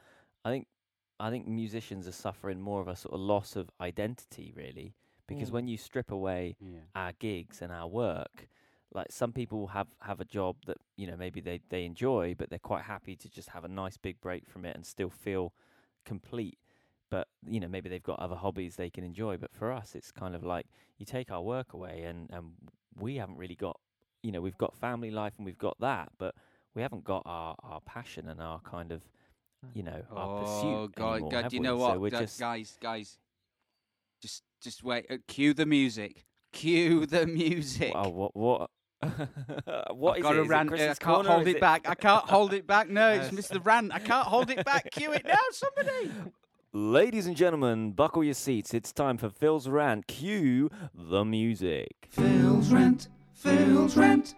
[0.45, 0.67] I think
[1.19, 4.95] I think musicians are suffering more of a sort of loss of identity really
[5.27, 5.53] because Mm.
[5.53, 6.87] when you strip away Yeah.
[6.95, 8.49] our gigs and our work
[8.93, 12.49] like some people have have a job that you know maybe they they enjoy, but
[12.49, 15.53] they're quite happy to just have a nice big break from it and still feel
[16.05, 16.57] complete.
[17.11, 19.37] But you know maybe they've got other hobbies they can enjoy.
[19.37, 20.67] But for us, it's kind of like
[20.97, 22.51] you take our work away, and and
[22.95, 23.79] we haven't really got
[24.23, 26.35] you know we've got family life and we've got that, but
[26.75, 29.01] we haven't got our our passion and our kind of
[29.73, 31.67] you know our oh, pursuit God, anymore, God, have do you we?
[31.67, 33.17] know So what, we're Gu- just guys, guys?
[34.21, 35.05] Just, just wait.
[35.09, 36.25] Uh, cue the music.
[36.51, 37.93] Cue the music.
[37.93, 38.69] Wow, what what
[39.95, 40.39] what I've is got it?
[40.39, 41.29] a Is it uh, I can't Corner?
[41.29, 41.87] hold Is it, back.
[41.87, 42.89] I can't hold it back.
[42.89, 43.63] No, it's Mr.
[43.65, 43.93] Rant.
[43.93, 44.91] I can't hold it back.
[44.91, 46.11] Cue it now, somebody.
[46.71, 48.75] Ladies and gentlemen, buckle your seats.
[48.75, 50.05] It's time for Phil's rant.
[50.05, 52.07] Cue the music.
[52.11, 53.07] Phil's rant.
[53.33, 54.35] Phil's rant.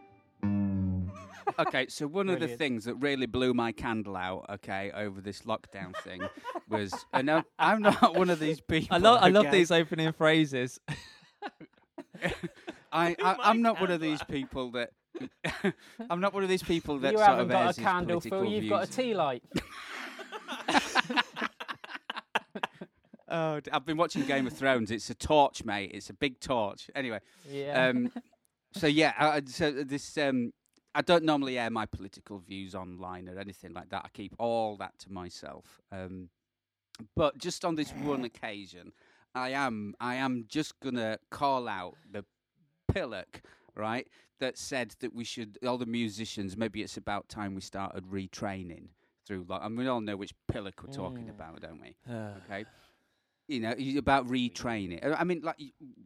[1.59, 2.57] okay, so one of the Brilliant.
[2.57, 6.21] things that really blew my candle out, okay, over this lockdown thing
[6.69, 8.95] was, uh, and I'm, I'm not one of these people.
[8.95, 9.57] I love I love okay?
[9.57, 10.79] these opening phrases.
[12.93, 14.91] I, I I'm not one of these people that.
[16.09, 17.85] I'm not one of these people that you sort haven't of got airs a his
[17.85, 18.29] candle, Phil.
[18.29, 18.95] political You've got a views.
[18.95, 19.43] tea light.
[23.31, 24.91] Oh, I've been watching Game of Thrones.
[24.91, 25.91] It's a torch, mate.
[25.93, 26.89] It's a big torch.
[26.93, 27.87] Anyway, Yeah.
[27.87, 28.11] um,
[28.73, 30.51] so yeah, I, so this um,
[30.93, 34.01] I don't normally air my political views online or anything like that.
[34.05, 35.79] I keep all that to myself.
[35.91, 36.29] Um,
[37.15, 38.91] but just on this one occasion,
[39.33, 42.25] I am I am just gonna call out the
[42.93, 43.41] pillock,
[43.75, 44.07] right?
[44.41, 46.57] That said that we should all the musicians.
[46.57, 48.87] Maybe it's about time we started retraining
[49.25, 49.45] through.
[49.47, 51.29] Like, and we all know which pillock we're talking Mm.
[51.29, 51.95] about, don't we?
[52.11, 52.65] Okay.
[53.51, 55.05] You know, about retraining.
[55.05, 55.57] Uh, I mean, like,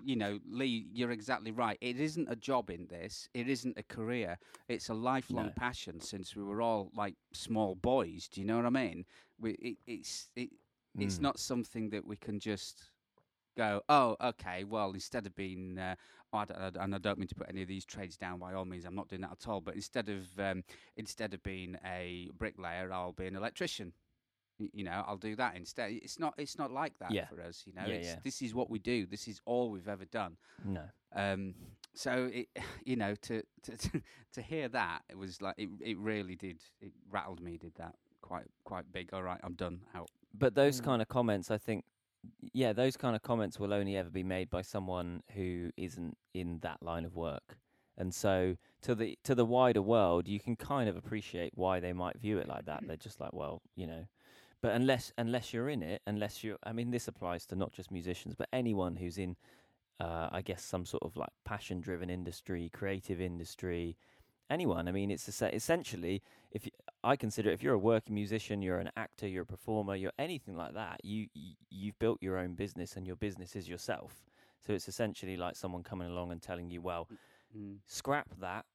[0.04, 1.78] you know, Lee, you're exactly right.
[1.80, 3.30] It isn't a job in this.
[3.36, 4.40] It isn't a career.
[4.68, 5.52] It's a lifelong No.
[5.56, 8.28] passion since we were all like small boys.
[8.28, 9.06] Do you know what I mean?
[9.40, 10.50] We, it, it's it,
[10.98, 11.22] it's Mm.
[11.22, 12.90] not something that we can just
[13.56, 15.96] go, oh, okay, well, instead of being, uh,
[16.34, 18.40] I don't, I don't- and I don't mean to put any of these trades down
[18.40, 19.62] by all means, I'm not doing that at all.
[19.62, 20.64] But instead of um,
[20.98, 23.94] instead of being a bricklayer, I'll be an electrician.
[24.60, 25.92] Y- You know, I'll do that instead.
[25.92, 26.34] It's not.
[26.38, 27.26] It's not like that Yeah.
[27.28, 27.64] for us.
[27.68, 28.20] You know, Yeah, it's, yeah.
[28.24, 29.06] this is what we do.
[29.06, 30.38] This is all we've ever done.
[30.64, 30.84] no.
[31.14, 31.56] Um,
[31.94, 32.48] so it,
[32.86, 34.02] you know, to to to,
[34.34, 35.70] to hear that, it was like it.
[35.82, 36.62] It really did.
[36.82, 37.58] It rattled me.
[37.58, 39.14] Did that quite quite big.
[39.14, 39.82] All right, I'm done.
[39.94, 40.10] Out.
[40.34, 40.86] But those Mm.
[40.86, 41.86] kind of comments, I think,
[42.54, 46.60] yeah, those kind of comments will only ever be made by someone who isn't in
[46.60, 47.58] that line of work.
[47.98, 51.94] And so, to the to the wider world, you can kind of appreciate why they
[51.94, 52.84] might view it like that.
[52.88, 54.06] They're just like, well, you know.
[54.62, 57.92] But unless unless you're in it, unless you, I mean, this applies to not just
[57.92, 59.36] musicians, but anyone who's in,
[60.00, 63.96] uh, I guess, some sort of like passion-driven industry, creative industry,
[64.50, 64.88] anyone.
[64.88, 66.72] I mean, it's es- essentially if you,
[67.04, 70.56] I consider if you're a working musician, you're an actor, you're a performer, you're anything
[70.56, 71.28] like that, you
[71.70, 74.26] you've built your own business and your business is yourself.
[74.66, 77.08] So it's essentially like someone coming along and telling you, well,
[77.56, 77.78] Mm.
[77.86, 78.66] scrap that,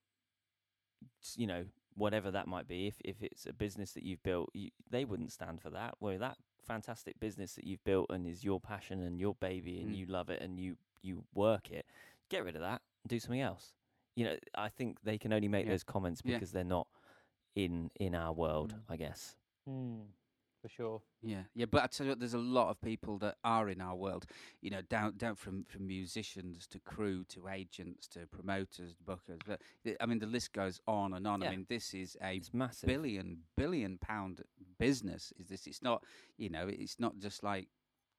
[1.37, 1.65] you know,
[2.01, 2.87] whatever that might be.
[2.89, 5.95] If if it's a business that you've built, you, they wouldn't stand for that.
[5.99, 6.37] Where that
[6.67, 9.97] fantastic business that you've built and is your passion and your baby and Mm.
[9.99, 11.87] you love it and you you work it,
[12.29, 13.73] get rid of that and do something else.
[14.17, 15.73] You know, I think they can only make Yeah.
[15.73, 16.35] those comments Yeah.
[16.35, 16.89] because they're not
[17.55, 18.83] in in our world, Mm.
[18.89, 19.37] I guess.
[19.69, 20.07] Mm,
[20.61, 21.03] for sure.
[21.23, 23.81] Yeah, yeah, but I tell you what, there's a lot of people that are in
[23.81, 24.27] our world.
[24.61, 29.41] You know, down down from from musicians to crew to agents to promoters, bookers.
[29.47, 29.61] But
[30.01, 31.41] I mean, the list goes on and on.
[31.43, 31.49] Yeah.
[31.49, 32.87] I mean, this is a It's massive.
[32.89, 34.43] billion billion pound
[34.79, 35.33] business.
[35.39, 35.67] Is this?
[35.67, 36.05] It's not.
[36.37, 37.69] You know, it's not just like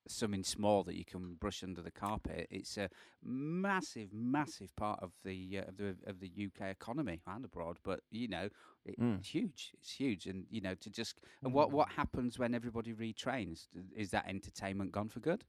[0.07, 2.47] something small that you can brush under the carpet.
[2.49, 2.89] It's a
[3.23, 7.77] massive, massive part of the uh, of the of the UK economy and abroad.
[7.83, 8.49] But you know,
[8.85, 9.19] it, Mm.
[9.19, 9.71] it's huge.
[9.79, 13.67] It's huge, and you know, to just and what what happens when everybody retrains?
[13.73, 15.45] D- Is that entertainment gone for good?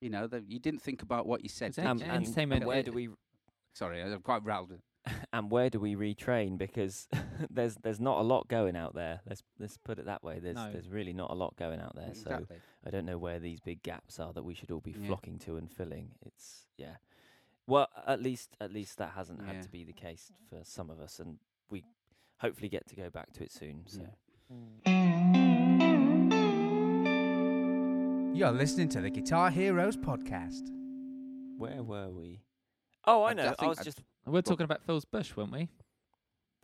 [0.00, 1.68] You know, the, you didn't think about what you said.
[1.68, 2.04] It's did Um, you?
[2.06, 3.08] entertainment, where do we
[3.74, 4.72] Sorry, I'm quite rattled.
[5.32, 6.56] and where do we retrain?
[6.58, 7.08] Because
[7.50, 9.20] there's there's not a lot going out there.
[9.28, 10.38] Let's let's put it that way.
[10.38, 10.70] There's No.
[10.72, 12.14] there's really not a lot going out there.
[12.14, 12.46] So
[12.86, 15.06] I don't know where these big gaps are that we should all be Yeah.
[15.08, 16.12] flocking to and filling.
[16.24, 16.96] It's yeah.
[17.66, 19.52] Well, at least at least that hasn't Yeah.
[19.54, 21.38] had to be the case for some of us, and
[21.70, 21.84] we
[22.38, 23.84] hopefully get to go back to it soon.
[23.86, 24.02] So.
[28.34, 30.68] You're listening to the Guitar Heroes podcast.
[31.58, 32.40] where were we?
[33.04, 33.54] Oh, I I- I know.
[33.58, 35.68] I, was I- just We're talking about Phil's bush, weren't we?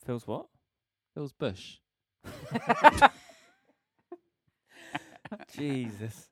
[0.04, 0.46] Phil's what?
[1.14, 1.78] Phil's bush.
[5.56, 6.28] Jesus.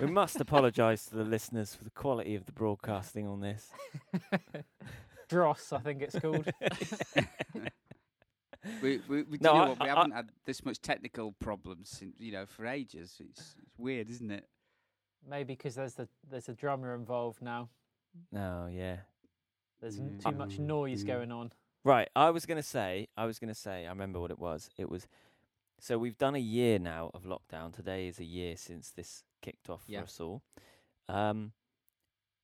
[0.00, 3.70] we must apologise to the listeners for the quality of the broadcasting on this.
[5.28, 6.48] Dross, I think it's called.
[8.82, 9.80] We, we, we, No, I- what?
[9.80, 13.16] we I- haven't had this much technical problems, since you know, for ages.
[13.20, 14.46] It's, it's weird, isn't it?
[15.28, 17.68] Maybe because there's the there's a drummer involved now.
[18.34, 18.98] Oh yeah.
[19.80, 20.22] There's n- Mm.
[20.30, 21.06] too much noise Mm.
[21.06, 21.52] going on.
[21.84, 22.08] Right.
[22.16, 23.08] I was gonna say.
[23.16, 23.86] I was gonna say.
[23.86, 24.70] I remember what it was.
[24.76, 25.06] It was.
[25.80, 27.72] So we've done a year now of lockdown.
[27.72, 30.00] Today is a year since this kicked off Yeah.
[30.00, 30.42] for us all.
[31.08, 31.52] Um,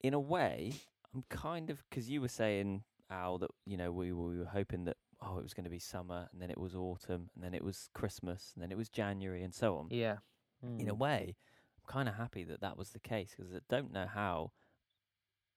[0.00, 0.72] in a way,
[1.12, 4.44] I'm kind of because you were saying Al that you know we were, we were
[4.46, 7.42] hoping that oh it was going to be summer and then it was autumn and
[7.42, 9.88] then it was Christmas and then it was January and so on.
[9.90, 10.18] Yeah.
[10.62, 11.36] In a way,
[11.76, 14.52] I'm kind of happy that that was the case because I don't know how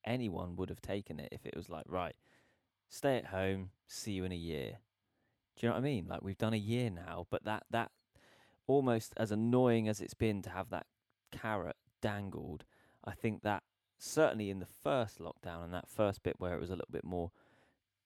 [0.08, 2.16] anyone would have taken it if it was like right
[2.90, 4.80] stay at home, see you in a year.
[5.58, 6.08] Do you know what I mean?
[6.08, 7.92] Like we've done a year now, but that that
[8.66, 10.88] almost as annoying as it's been to have that
[11.32, 12.64] carrot dangled,
[13.04, 13.64] I think that
[13.98, 17.04] certainly in the first lockdown and that first bit where it was a little bit
[17.04, 17.32] more,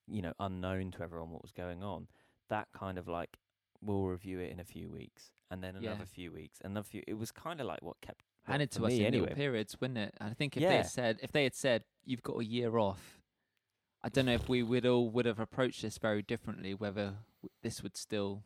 [0.07, 2.07] you know, unknown to everyone what was going on,
[2.49, 3.37] that kind of like
[3.81, 5.91] we'll review it in a few weeks and then Yeah.
[5.91, 7.03] another few weeks, and another few.
[7.07, 9.21] It was kind of like what kept well, handed for to us in anyway.
[9.21, 10.13] little periods, wouldn't it?
[10.19, 10.77] And I think if they Yeah.
[10.77, 13.19] had said if they had said you've got a year off,
[14.03, 16.73] I don't know if we would all would have approached this very differently.
[16.73, 17.17] Whether
[17.61, 18.43] this would still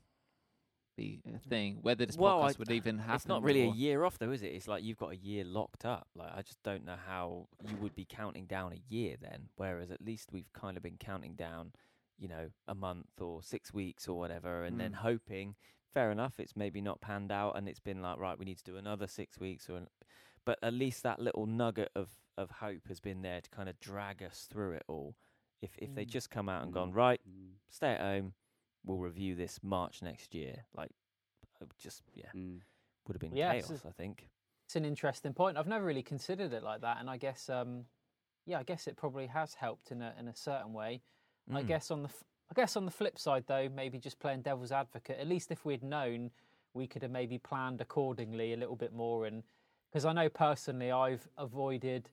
[0.97, 3.15] be a thing, whether this Well, I- podcast would even happen.
[3.15, 4.53] It's not really a year off, though, is it?
[4.53, 6.08] It's like you've got a year locked up.
[6.15, 9.49] Like I just don't know how you would be counting down a year then.
[9.58, 11.73] Whereas at least we've kind of been counting down,
[12.17, 14.95] you know, a month or six weeks or whatever, and then Mm.
[14.95, 15.55] hoping.
[15.95, 18.63] Fair enough, it's maybe not panned out, and it's been like right, we need to
[18.65, 19.88] do another six weeks, or, an,
[20.43, 23.79] but at least that little nugget of of hope has been there to kind of
[23.79, 25.15] drag us through it all.
[25.62, 26.10] If if they Mm.
[26.10, 26.73] just come out and Mm.
[26.73, 27.53] gone right, Mm.
[27.69, 28.34] stay at home,
[28.84, 30.65] we'll review this March next year.
[30.73, 30.91] Like,
[31.62, 32.62] would just yeah Mm.
[33.08, 34.29] would have been Yeah, chaos, I think.
[34.65, 35.58] It's an interesting point.
[35.58, 37.88] I've never really considered it like that, and I guess, um,
[38.45, 41.03] yeah, I guess it probably has helped in a in a certain way.
[41.49, 41.67] I Mm.
[41.67, 44.71] guess on the f- I guess on the flip side, though, maybe just playing devil's
[44.71, 45.17] advocate.
[45.19, 46.31] At least if we'd known,
[46.73, 49.25] we could have maybe planned accordingly a little bit more.
[49.25, 49.43] And
[49.89, 52.10] because I know personally, I've avoided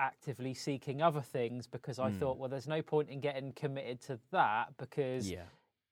[0.00, 2.18] actively seeking other things because I Mm.
[2.18, 5.44] thought, well, there's no point in getting committed to that because yeah,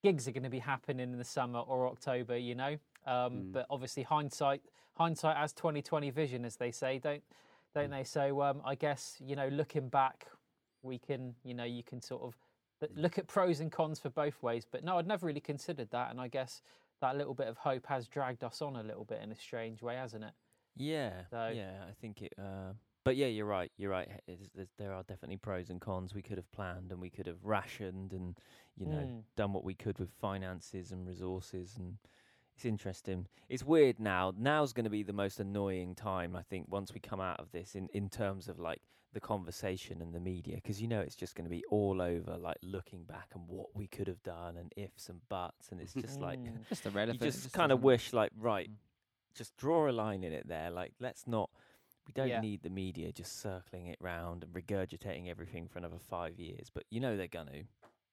[0.02, 2.78] gigs are going to be happening in the summer or October, you know.
[3.06, 3.52] Um, Mm.
[3.52, 4.62] But obviously, hindsight
[4.94, 7.22] hindsight has twenty twenty vision, as they say, don't
[7.74, 8.04] don't they?
[8.04, 10.26] So um, I guess you know, looking back,
[10.82, 12.36] we can you know you can sort of
[12.94, 14.66] look at pros and cons for both ways.
[14.70, 16.62] But no, I'd never really considered that, and I guess
[17.00, 19.82] that little bit of hope has dragged us on a little bit in a strange
[19.82, 20.32] way, hasn't it?
[20.76, 21.84] yeah, So- yeah.
[21.88, 22.32] I think it.
[22.38, 22.72] Uh,
[23.04, 23.70] but yeah, you're right.
[23.76, 24.08] You're right.
[24.28, 26.14] It is, there's, there are definitely pros and cons.
[26.14, 28.38] We could have planned and we could have rationed and
[28.76, 29.22] you know Mm.
[29.36, 31.98] done what we could with finances and resources and.
[32.54, 33.26] It's interesting.
[33.48, 34.32] It's weird now.
[34.36, 37.50] Now's going to be the most annoying time, I think, once we come out of
[37.52, 38.80] this, in, in terms of like
[39.12, 42.36] the conversation and the media, because you know it's just going to be all over,
[42.36, 45.92] like looking back and what we could have done and ifs and buts, and it's
[45.94, 46.66] just like Mm.
[46.68, 47.22] just you irrelevant.
[47.22, 48.74] it just kind of wish like right Mm.
[49.34, 51.48] just draw a line in it there like let's not
[52.06, 52.40] we don't Yeah.
[52.40, 56.84] need the media just circling it round and regurgitating everything for another five years but
[56.90, 57.62] you know they're gonna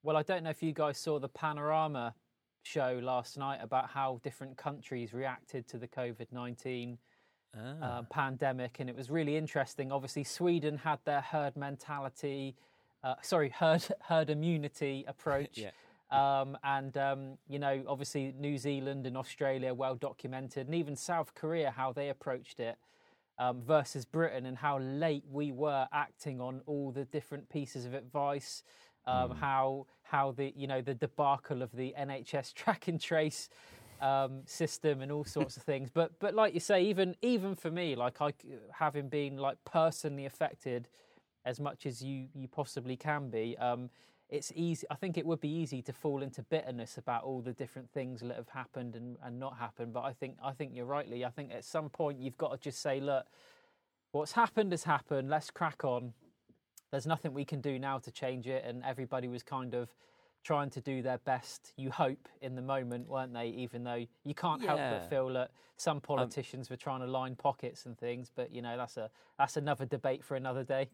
[0.02, 2.16] Well, I don't know if you guys saw the Panorama
[2.64, 6.98] show last night about how different countries reacted to the COVID 19
[7.56, 7.60] ah.
[7.82, 9.92] uh, pandemic, and it was really interesting.
[9.92, 12.56] Obviously, Sweden had their herd mentality,
[13.04, 15.58] uh, sorry, herd herd immunity approach.
[15.58, 15.72] yeah
[16.12, 21.36] Um, and um, you know, obviously, New Zealand and Australia well documented, and even South
[21.36, 22.78] Korea how they approached it
[23.40, 27.94] um, versus Britain and how late we were acting on all the different pieces of
[27.94, 28.64] advice.
[29.06, 33.50] Um, How how the you know the debacle of the NHS track and trace
[34.02, 35.90] um, system and all sorts of things.
[35.94, 38.34] But but like you say, even even for me, like I
[38.74, 40.88] having been like personally affected
[41.46, 43.58] as much as you you possibly can be.
[43.58, 43.90] Um,
[44.30, 44.86] it's easy.
[44.92, 48.22] I think it would be easy to fall into bitterness about all the different things
[48.22, 49.92] that have happened and, and not happened.
[49.92, 51.26] But I think I think you're rightly.
[51.26, 53.26] I think at some point you've got to just say, look,
[54.12, 55.30] what's happened has happened.
[55.30, 56.14] Let's crack on.
[56.92, 58.64] There's nothing we can do now to change it.
[58.66, 59.90] And everybody was kind of
[60.44, 61.74] trying to do their best.
[61.76, 63.48] You hope in the moment, weren't they?
[63.48, 67.36] Even though you can't help but feel that some um, politicians were trying to line
[67.36, 68.32] pockets and things.
[68.34, 70.90] But you know, that's a that's another debate for another day.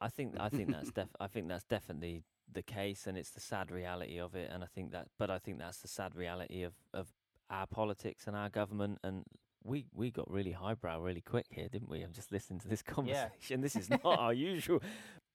[0.00, 3.40] i think i think that's def- i think that's definitely the case and it's the
[3.40, 6.64] sad reality of it and i think that but i think that's the sad reality
[6.64, 7.06] of of
[7.50, 9.24] our politics and our government and
[9.64, 12.82] we we got really highbrow really quick here didn't we i'm just listening to this
[12.82, 14.82] conversation this is not our usual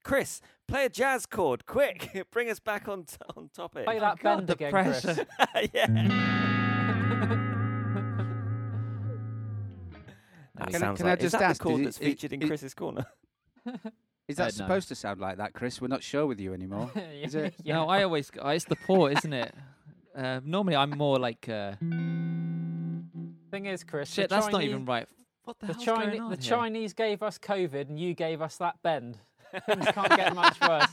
[0.08, 4.18] chris play a jazz chord quick bring us back on t- on topic Play that
[4.18, 5.14] God, bend the again, pressure.
[5.14, 5.68] Chris.
[5.74, 5.86] yeah
[10.54, 10.76] There That Can go.
[10.76, 12.42] I- sounds can I like, is just that ask, the chord that's it- featured in
[12.42, 13.06] it- Chris's corner?
[14.28, 14.50] Is that Uh, no.
[14.50, 15.80] supposed to sound like that, Chris?
[15.80, 16.90] We're not sure with you anymore.
[17.22, 17.54] Is it?
[17.62, 17.76] Yeah.
[17.76, 19.54] No, I always go- it's the port, isn't it?
[20.14, 24.28] Uh, normally, I'm more like uh, Thing is, Chris, shit.
[24.28, 25.06] the That's not even right.
[25.44, 26.50] What the, The, hell's Chine- going on the here?
[26.56, 29.16] Chinese gave us COVID, and you gave us that bend.
[29.66, 30.90] Things can't get much worse.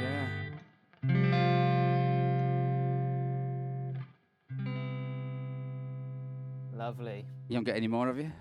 [0.00, 0.28] Yeah.
[6.76, 7.24] Lovely.
[7.48, 8.32] You don't get any more of you?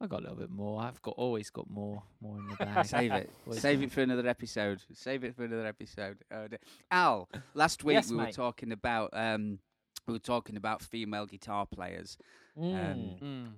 [0.00, 0.82] I got a little bit more.
[0.82, 2.84] I've got always got more, more in the bag.
[2.86, 3.30] Save it.
[3.46, 4.80] Always Save it for another episode.
[4.92, 6.18] Save it for another episode.
[6.32, 6.58] Oh, dear.
[6.90, 8.34] Al, last week Yes, we were mate.
[8.34, 9.58] talking about um,
[10.06, 12.16] we were talking about female guitar players.
[12.58, 13.20] Mm.
[13.22, 13.48] Mm.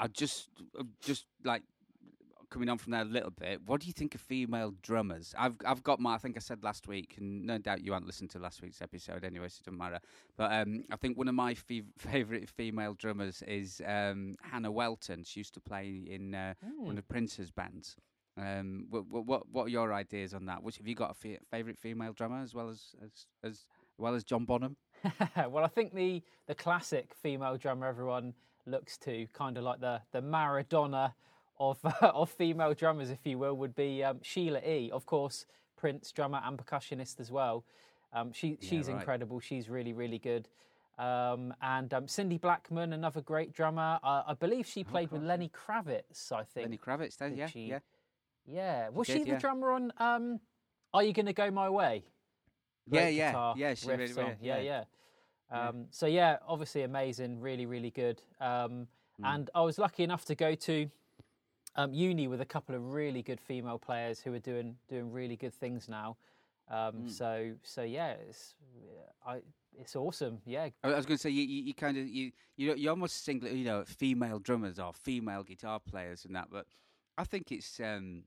[0.00, 1.62] I just uh, just like
[2.50, 3.62] coming on from there a little bit.
[3.66, 5.34] What do you think of female drummers?
[5.36, 8.06] I've I've got my I think I said last week, and no doubt you haven't
[8.06, 10.00] listened to last week's episode anyway, so it doesn't matter.
[10.36, 15.24] But um, I think one of my fe- favorite female drummers is um, Hannah Welton.
[15.24, 16.86] She used to play in uh, Mm.
[16.86, 17.96] one of Prince's bands.
[18.36, 20.62] Um, what, what what are your ideas on that?
[20.62, 24.14] Which have you got a fe- favorite female drummer as well as as as well
[24.14, 24.76] as John Bonham?
[25.50, 28.34] well, I think the the classic female drummer everyone
[28.66, 31.12] looks to, kind of like the the Maradona
[31.58, 34.90] of of female drummers, if you will, would be um, Sheila E.
[34.92, 37.64] Of course, Prince drummer and percussionist as well.
[38.12, 38.96] Um, she Yeah, she's right.
[38.96, 39.40] incredible.
[39.40, 40.48] She's really really good.
[40.96, 43.98] Um, and um, Cindy Blackman, another great drummer.
[44.02, 46.30] Uh, I believe she played with Lenny Kravitz.
[46.30, 46.66] I think.
[46.66, 47.78] Lenny Kravitz, did yeah, she- yeah.
[48.46, 48.88] Yeah.
[48.90, 49.38] Was did, she the yeah.
[49.38, 50.40] drummer on um,
[50.92, 52.04] Are You Gonna Go My Way?
[52.90, 54.36] Yeah, yeah, guitar yeah, she really- song.
[54.40, 54.84] yeah, yeah,
[55.50, 55.68] yeah.
[55.68, 58.22] Um, So yeah, obviously amazing, really, really good.
[58.40, 58.88] Um,
[59.20, 59.34] Mm.
[59.34, 60.90] And I was lucky enough to go to
[61.76, 65.36] um, uni with a couple of really good female players who are doing doing really
[65.36, 66.16] good things now.
[66.68, 67.10] Um, Mm.
[67.10, 68.56] So so yeah, it's
[69.24, 69.40] I
[69.78, 70.40] it's awesome.
[70.46, 72.90] Yeah, I I was going to say you, you, you kind of you you you
[72.90, 76.66] almost single you know female drummers or female guitar players and that, but
[77.16, 78.24] I think it's um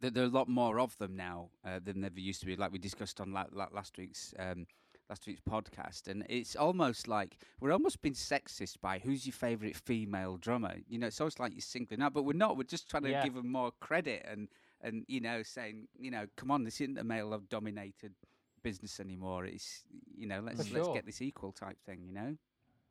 [0.00, 2.46] there, there are a lot more of them now uh, than there ever used to
[2.46, 2.56] be.
[2.56, 4.66] Like we discussed on la- la- last week's um
[5.08, 9.76] last week's podcast, and it's almost like we're almost being sexist by who's your favourite
[9.76, 10.76] female drummer.
[10.88, 12.56] You know, it's almost like you're singling out, but we're not.
[12.56, 13.24] We're just trying to Yeah.
[13.24, 14.48] give them more credit and
[14.82, 18.14] and you know saying you know come on, this isn't a male dominated
[18.62, 19.44] business anymore.
[19.46, 19.82] It's
[20.16, 22.04] you know let's let's get this equal type thing.
[22.06, 22.36] You know.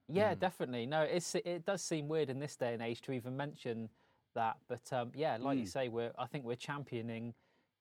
[0.08, 0.40] yeah, Mm.
[0.40, 0.86] definitely.
[0.88, 3.90] No, it's it does seem weird in this day and age to even mention
[4.36, 5.72] that, but um, yeah, like you Mm.
[5.72, 7.34] say, we're I think we're championing,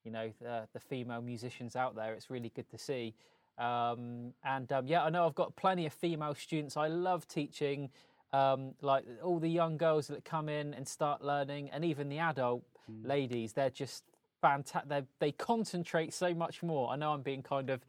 [0.04, 2.14] you know, the, the female musicians out there.
[2.14, 3.14] It's really good to see.
[3.58, 6.76] Um, and um, yeah, I know I've got plenty of female students.
[6.76, 7.90] I love teaching,
[8.32, 12.18] um, like all the young girls that come in and start learning, and even the
[12.20, 12.62] adult
[13.02, 13.52] ladies.
[13.54, 14.04] They're just
[14.40, 14.88] fantastic.
[14.88, 16.90] They they concentrate so much more.
[16.90, 17.84] I know I'm being kind of,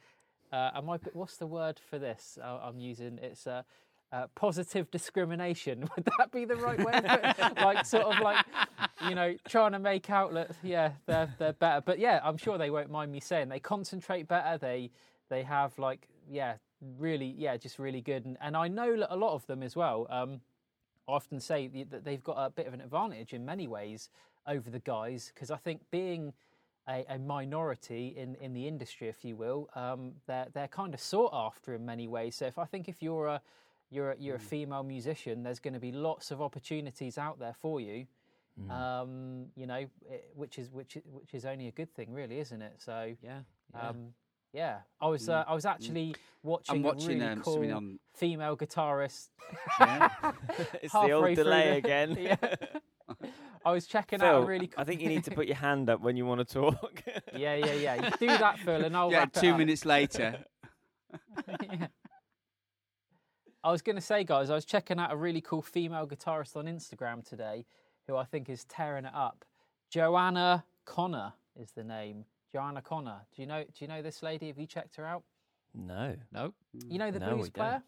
[0.52, 0.98] uh, am I?
[1.14, 2.38] What's the word for this?
[2.44, 3.46] I'm using it's.
[3.48, 3.64] Uh,
[4.12, 7.02] uh, positive discrimination would that be the right way?
[7.64, 8.46] Like sort of like
[9.08, 12.58] you know trying to make out that yeah they're they're better, but yeah I'm sure
[12.58, 14.58] they won't mind me saying they concentrate better.
[14.58, 14.92] They
[15.30, 16.56] they have like yeah
[16.98, 20.08] really yeah just really good and, and I know a lot of them as well.
[20.10, 20.42] Um,
[21.08, 24.10] I often say that they've got a bit of an advantage in many ways
[24.48, 26.34] over the guys because I think being
[26.88, 31.00] a, a minority in, in the industry, if you will, um, they're they're kind of
[31.00, 32.36] sought after in many ways.
[32.36, 33.42] So if I think if you're a
[33.92, 37.56] you're a, you're a female musician, there's going to be lots of opportunities out there
[37.60, 38.06] for you.
[38.60, 38.72] Hmm.
[38.72, 42.62] Um, you know, it, which is which which is only a good thing, really, isn't
[42.62, 42.74] it?
[42.78, 43.40] So Yeah.
[43.74, 43.88] yeah.
[43.90, 44.14] um,
[44.52, 48.00] yeah, I was uh, I was actually watching, I'm watching a really um, cool on.
[48.16, 49.30] female guitarist.
[49.80, 50.10] Yeah.
[50.82, 52.18] it's the old delay the- again.
[52.20, 52.56] Yeah.
[53.66, 54.82] I was checking out Phil, a really cool.
[54.82, 57.02] I think you need to put your hand up when you want to talk.
[57.36, 57.96] yeah, yeah, yeah.
[58.06, 60.46] You do that, Phil, and I'll yeah, two minutes later.
[61.48, 61.88] Yeah.
[63.64, 66.56] I was going to say, guys, I was checking out a really cool female guitarist
[66.56, 67.66] on Instagram today
[68.08, 69.44] who I think is tearing it up.
[69.90, 72.26] Joanna Connor is the name.
[72.52, 73.22] Joanna Connor.
[73.36, 73.64] Do you know?
[73.64, 74.48] Do you know this lady?
[74.48, 75.24] Have you checked her out?
[75.76, 76.54] no, no,
[76.88, 77.54] You know the No, blues we don't.
[77.54, 77.84] player?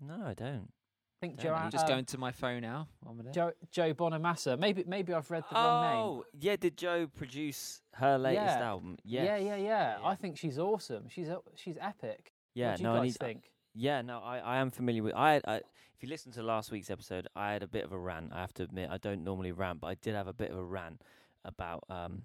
[0.00, 0.68] no, I don't.
[0.68, 1.64] I think Joanna.
[1.64, 2.88] I'm just uh, going to my phone now.
[3.02, 3.32] One minute.
[3.34, 4.58] Joe, Joe Bonamassa.
[4.58, 5.98] Maybe maybe I've read the wrong name.
[6.04, 6.56] Oh, yeah.
[6.56, 8.66] Did Joe produce her latest Yeah.
[8.68, 8.96] album?
[9.04, 9.24] Yes.
[9.26, 9.96] Yeah, yeah, yeah.
[10.04, 11.08] I think she's awesome.
[11.08, 12.32] She's a- she's epic.
[12.54, 13.16] Yeah, what do you no, I guys need.
[13.18, 13.50] think?
[13.78, 15.14] Yeah, no, I, I am familiar with.
[15.14, 17.98] I, I if you listen to last week's episode, I had a bit of a
[17.98, 18.32] rant.
[18.32, 20.58] I have to admit, I don't normally rant, but I did have a bit of
[20.58, 21.02] a rant
[21.44, 22.22] about um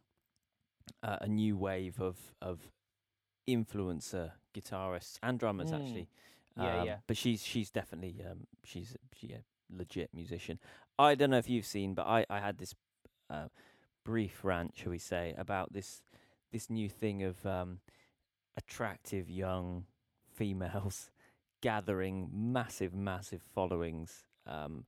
[1.03, 2.71] uh, a new wave of of
[3.49, 5.75] influencer guitarists and drummers Mm.
[5.81, 6.07] actually.
[6.55, 6.97] Yeah, Um, yeah.
[7.07, 10.59] But she's she's definitely um she's she a legit musician.
[10.97, 12.75] I don't know if you've seen, but I I had this
[13.29, 13.47] uh,
[14.05, 16.01] brief rant, shall we say, about this
[16.51, 17.79] this new thing of um
[18.57, 19.85] attractive young
[20.33, 21.10] females
[21.61, 24.85] gathering massive massive followings um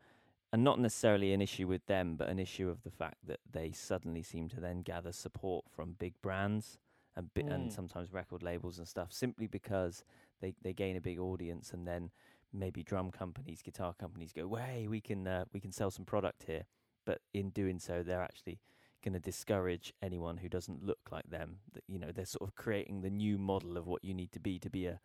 [0.52, 3.72] and not necessarily an issue with them but an issue of the fact that they
[3.72, 6.80] suddenly seem to then gather support from big brands
[7.16, 7.74] and bi- and Mm.
[7.74, 10.04] sometimes record labels and stuff simply because
[10.42, 12.12] they they gain a big audience and then
[12.54, 16.44] maybe drum companies, guitar companies go, "Way, we can uh, we can sell some product
[16.44, 16.66] here,"
[17.06, 18.60] but in doing so, they're actually
[19.04, 21.60] going to discourage anyone who doesn't look like them.
[21.74, 24.40] That you know, they're sort of creating the new model of what you need to
[24.40, 25.00] be to be a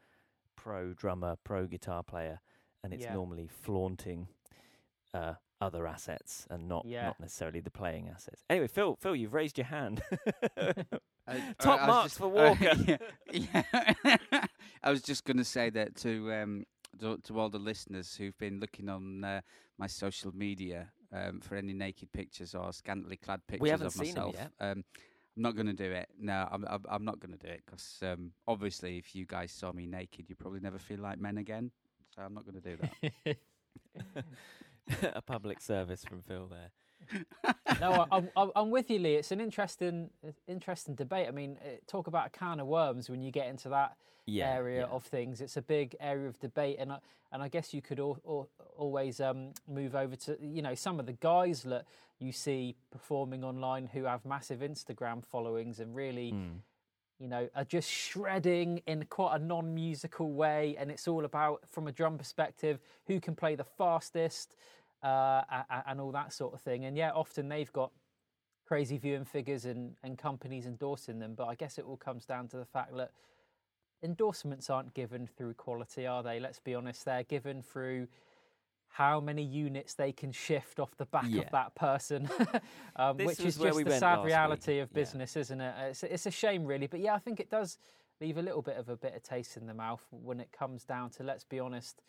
[0.68, 2.40] pro drummer, pro guitar player,
[2.84, 3.14] and it's Yeah.
[3.14, 4.28] normally flaunting
[5.14, 7.06] uh, other assets and not Yeah.
[7.06, 8.44] not necessarily the playing assets.
[8.50, 10.02] Anyway, Phil, Phil, you've raised your hand.
[11.26, 12.72] I- Top I marks just- for uh, Walker.
[12.86, 13.62] yeah,
[14.04, 14.16] yeah.
[14.82, 16.64] I was just going to say that to um
[17.00, 19.40] to, to all the listeners who've been looking on uh,
[19.78, 23.92] my social media um, for any naked pictures or scantily clad pictures we haven't of
[23.94, 24.34] seen 'em myself.
[24.34, 24.50] yet.
[24.60, 24.84] Um,
[25.38, 26.08] I'm not going to do it.
[26.20, 29.52] No, I'm I'm, I'm not going to do it because um, obviously, if you guys
[29.52, 31.70] saw me naked, you probably never feel like men again.
[32.16, 32.76] So I'm not going to do
[33.24, 33.36] that.
[35.14, 37.54] a public service from Phil there.
[37.80, 39.14] no, I, I'm- I'm, I'm with you, Lee.
[39.14, 40.10] It's an interesting,
[40.48, 41.28] interesting debate.
[41.28, 44.52] I mean, eh, talk about a can of worms when you get into that Yeah,
[44.56, 44.86] area yeah.
[44.86, 45.40] of things.
[45.40, 46.98] It's a big area of debate, and I,
[47.30, 50.98] and I guess you could al- al- always um, move over to you know some
[50.98, 51.84] of the guys that
[52.18, 56.32] you see performing online who have massive Instagram followings and really.
[56.32, 56.60] Mm.
[57.20, 61.88] You know, are just shredding in quite a non-musical way, and it's all about, from
[61.88, 64.54] a drum perspective, who can play the fastest,
[65.02, 65.42] uh,
[65.88, 66.84] and all that sort of thing.
[66.84, 67.90] And yeah, often they've got
[68.64, 71.34] crazy viewing figures and, and companies endorsing them.
[71.34, 73.10] But I guess it all comes down to the fact that
[74.02, 76.38] endorsements aren't given through quality, are they?
[76.38, 78.06] Let's be honest, they're given through
[78.88, 81.42] how many units they can shift off the back Yeah.
[81.42, 82.28] of that person,
[82.96, 84.94] um, which is just we the sad last week, reality of yeah.
[84.94, 85.74] business, isn't it?
[85.90, 86.86] It's, it's a shame, really.
[86.88, 87.78] But yeah, I think it does
[88.20, 91.10] leave a little bit of a bitter taste in the mouth when it comes down
[91.10, 92.02] to, let's be honest,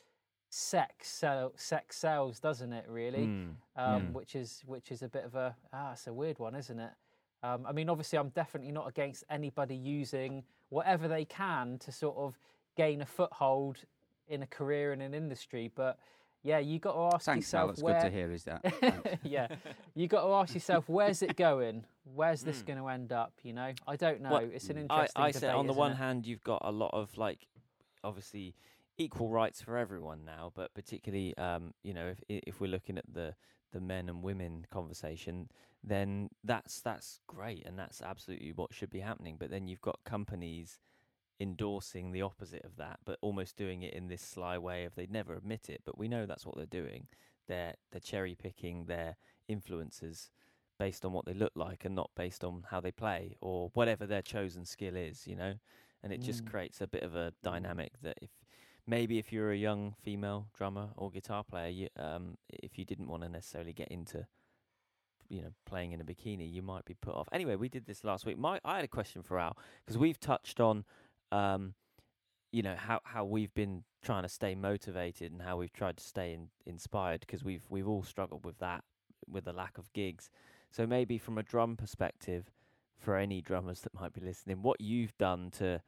[0.50, 2.86] sex sell, sex sells, doesn't it?
[2.88, 3.56] Really, Mm.
[3.76, 4.12] um, Mm.
[4.14, 6.92] which is which is a bit of a ah, it's a weird one, isn't it?
[7.44, 12.18] Um, I mean, obviously, I'm definitely not against anybody using whatever they can to sort
[12.18, 12.38] of
[12.76, 13.78] gain a foothold
[14.28, 16.00] in a career in an industry, but
[16.44, 17.68] yeah, you got to ask Thanks, Al.
[17.68, 17.94] yourself It's where.
[18.02, 18.32] good to hear.
[18.32, 19.20] Is that?
[19.24, 19.48] Yeah,
[19.96, 21.86] you got to ask yourself where's it going?
[22.04, 22.66] Where's this Mm.
[22.68, 23.34] going to end up?
[23.44, 24.32] You know, I don't know.
[24.32, 25.24] Well, it's an I- I, interesting.
[25.24, 25.96] I say on the one it?
[25.96, 27.48] hand, you've got a lot of like,
[28.04, 28.56] obviously,
[28.98, 33.06] equal rights for everyone now, but particularly, um, you know, if if we're looking at
[33.12, 33.36] the
[33.72, 35.50] the men and women conversation,
[35.84, 39.36] then that's that's great and that's absolutely what should be happening.
[39.40, 40.80] But then you've got companies
[41.40, 45.12] endorsing the opposite of that, but almost doing it in this sly way of they'd
[45.12, 47.08] never admit it, but we know that's what they're doing.
[47.48, 49.18] They're they're cherry picking their
[49.48, 50.32] influences
[50.78, 54.06] based on what they look like and not based on how they play or whatever
[54.06, 55.56] their chosen skill is, you know?
[56.02, 56.46] And it just Mm.
[56.46, 58.30] creates a bit of a dynamic that if
[58.88, 63.08] maybe if you're a young female drummer or guitar player, you, um, if you didn't
[63.10, 64.26] want to necessarily get into
[65.30, 67.28] you know playing in a bikini, you might be put off.
[67.32, 68.38] Anyway, we did this last week.
[68.38, 70.86] My I had a question for Al because we've touched on
[71.32, 71.74] um,
[72.52, 76.04] you know how how we've been trying to stay motivated and how we've tried to
[76.04, 78.84] stay in, inspired because we've we've all struggled with that
[79.28, 80.30] with the lack of gigs.
[80.72, 82.52] So maybe from a drum perspective,
[82.98, 85.82] for any drummers that might be listening, what you've done to,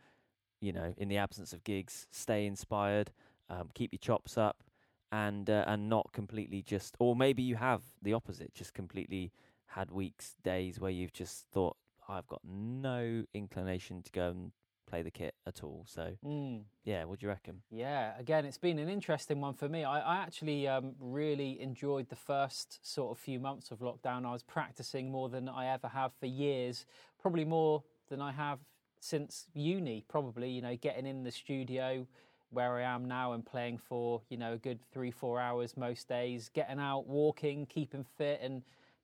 [0.60, 3.12] you know, in the absence of gigs, stay inspired,
[3.50, 4.64] um, keep your chops up,
[5.12, 9.32] and uh, and not completely just, or maybe you have the opposite, just completely
[9.68, 11.78] had weeks, days where you've just thought,
[12.08, 14.52] I've got no inclination to go and
[14.92, 15.86] play the kit at all.
[15.88, 16.64] So Mm.
[16.84, 17.62] yeah, what do you reckon?
[17.72, 19.84] Yeah, again, it's been an interesting one for me.
[19.84, 24.26] I, I actually um, really enjoyed the first sort of few months of lockdown.
[24.26, 26.86] I was practicing more than I ever have for years,
[27.20, 28.60] probably more than I have
[29.00, 32.06] since uni, probably, you know, getting in the studio
[32.50, 36.10] where I am now and playing for, you know, a good three, four hours most
[36.10, 38.62] days, getting out, walking, keeping fit and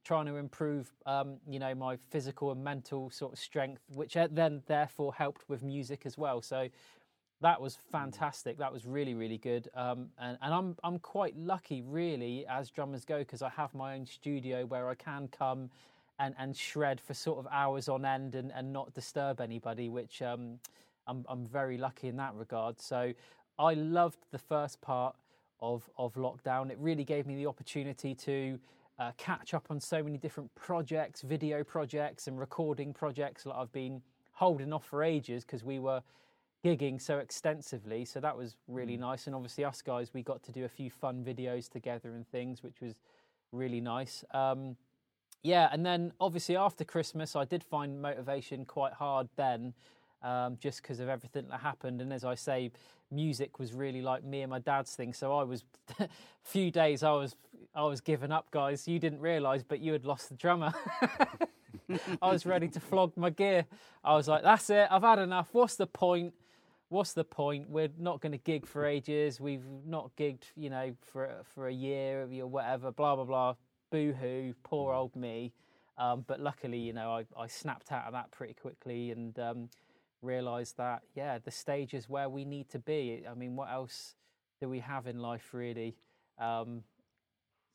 [0.08, 4.64] trying to improve, um, you know, my physical and mental sort of strength, which then
[4.66, 6.42] therefore helped with music as well.
[6.42, 6.70] So
[7.42, 8.58] that was fantastic.
[8.58, 9.68] That was really, really good.
[9.76, 13.96] Um, and, and I'm I'm quite lucky, really, as drummers go, because I have my
[13.96, 15.70] own studio where I can come
[16.20, 20.22] and, and shred for sort of hours on end and, and not disturb anybody, which
[20.22, 20.58] um,
[21.06, 22.80] I'm I'm very lucky in that regard.
[22.80, 23.14] So
[23.60, 25.16] I loved the first part
[25.60, 26.72] of of lockdown.
[26.72, 28.58] It really gave me the opportunity to
[29.00, 33.72] uh, catch up on so many different projects, video projects, and recording projects that I've
[33.72, 34.02] been
[34.34, 36.02] holding off for ages because we were
[36.64, 38.06] gigging so extensively.
[38.06, 39.28] So that was really nice.
[39.28, 42.64] And obviously, us guys, we got to do a few fun videos together and things,
[42.64, 42.96] which was
[43.52, 44.24] really nice.
[44.32, 44.76] Um,
[45.44, 49.74] yeah, and then obviously after Christmas, I did find motivation quite hard then,
[50.24, 52.02] um, just because of everything that happened.
[52.02, 52.72] And as I say,
[53.12, 55.14] music was really like me and my dad's thing.
[55.14, 55.64] So I was,
[56.00, 56.10] a
[56.44, 57.36] few days I was,
[57.78, 58.88] I was giving up, guys.
[58.88, 60.74] You didn't realise, but you had lost the drummer.
[62.22, 63.66] I was ready to flog my gear.
[64.04, 64.88] I was like, that's it.
[64.92, 65.50] I've had enough.
[65.54, 66.34] What's the point?
[66.90, 67.70] what's the point?
[67.70, 69.40] We're not going to gig for ages.
[69.40, 72.92] We've not gigged, you know, for for a year or whatever.
[72.92, 73.56] Blah blah blah.
[73.92, 74.54] Boo hoo.
[74.64, 75.54] Poor old me.
[75.98, 79.70] Um, but luckily, you know, I, I snapped out of that pretty quickly and um,
[80.22, 83.24] realised that yeah, the stage is where we need to be.
[83.30, 84.16] I mean, what else
[84.62, 85.96] do we have in life really?
[86.40, 86.84] Um,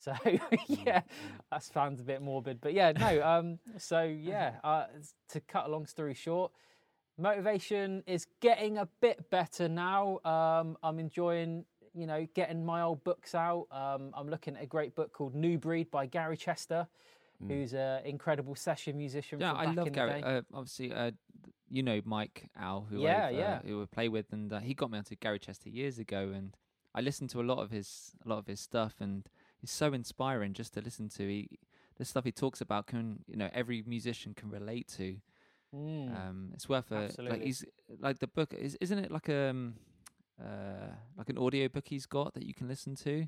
[0.03, 0.15] so
[0.67, 1.03] yeah,
[1.51, 3.23] that sounds a bit morbid, but yeah, no.
[3.23, 4.87] Um, so yeah, uh,
[5.29, 6.51] to cut a long story short,
[7.17, 10.19] motivation is getting a bit better now.
[10.25, 13.67] Um, I'm enjoying, you know, getting my old books out.
[13.71, 16.89] Um, I'm looking at a great book called New Breed by Gary Chester,
[17.47, 19.39] who's an incredible session musician.
[19.41, 20.23] Yeah, from I love Gary.
[20.23, 21.13] Uh, obviously, uh,
[21.71, 23.61] you know Mike Al, who Yeah, I've, uh, yeah.
[23.65, 26.57] who I play with, and uh, he got me onto Gary Chester years ago, and
[26.93, 29.29] I listened to a lot of his a lot of his stuff, and
[29.63, 31.27] he's so inspiring just to listen to.
[31.27, 31.49] He
[31.97, 35.17] the stuff he talks about can you know every musician can relate to.
[35.75, 36.15] Mm.
[36.15, 37.65] Um, it's worth a like he's
[37.99, 39.75] like the book is isn't it like a um,
[40.39, 43.27] uh like an audio book he's got that you can listen to,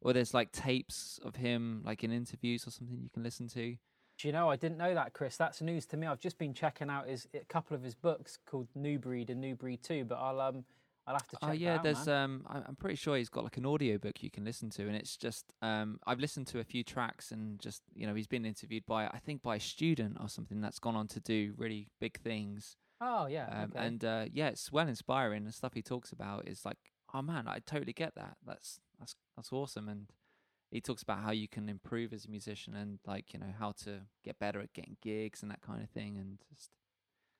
[0.00, 3.76] or there's like tapes of him like in interviews or something you can listen to.
[4.16, 4.48] Do you know?
[4.48, 5.36] I didn't know that, Chris.
[5.36, 6.06] That's news to me.
[6.06, 9.40] I've just been checking out his a couple of his books called New Breed and
[9.40, 10.64] New Breed Two, but I'll um
[11.06, 11.50] I'll have to check.
[11.50, 12.24] Oh yeah, out, there's man.
[12.24, 14.96] um I'm pretty sure he's got like an audio book you can listen to and
[14.96, 18.44] it's just um I've listened to a few tracks and just you know he's been
[18.46, 21.88] interviewed by I think by a student or something that's gone on to do really
[22.00, 22.76] big things.
[23.00, 23.46] Oh yeah.
[23.50, 23.86] Um okay.
[23.86, 25.44] and uh yeah, it's well inspiring.
[25.44, 26.78] The stuff he talks about is like
[27.12, 28.36] oh man, I totally get that.
[28.46, 30.06] That's that's that's awesome and
[30.70, 33.72] he talks about how you can improve as a musician and like, you know, how
[33.84, 36.70] to get better at getting gigs and that kind of thing and just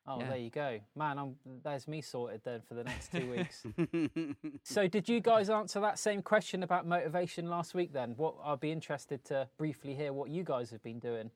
[0.06, 0.28] oh, yeah.
[0.28, 1.18] there you go, man.
[1.18, 3.64] I'm there's me sorted then for the next two weeks.
[4.62, 7.92] So, did you guys answer that same question about motivation last week?
[7.92, 11.30] Then, what I'd be interested to briefly hear what you guys have been doing.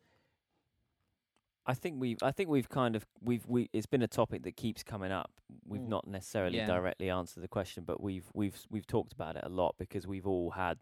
[1.66, 4.56] I think we've I think we've kind of we've we it's been a topic that
[4.56, 5.30] keeps coming up.
[5.66, 5.88] We've Mm.
[5.88, 6.66] not necessarily Yeah.
[6.66, 10.26] directly answered the question, but we've we've we've talked about it a lot because we've
[10.26, 10.78] all had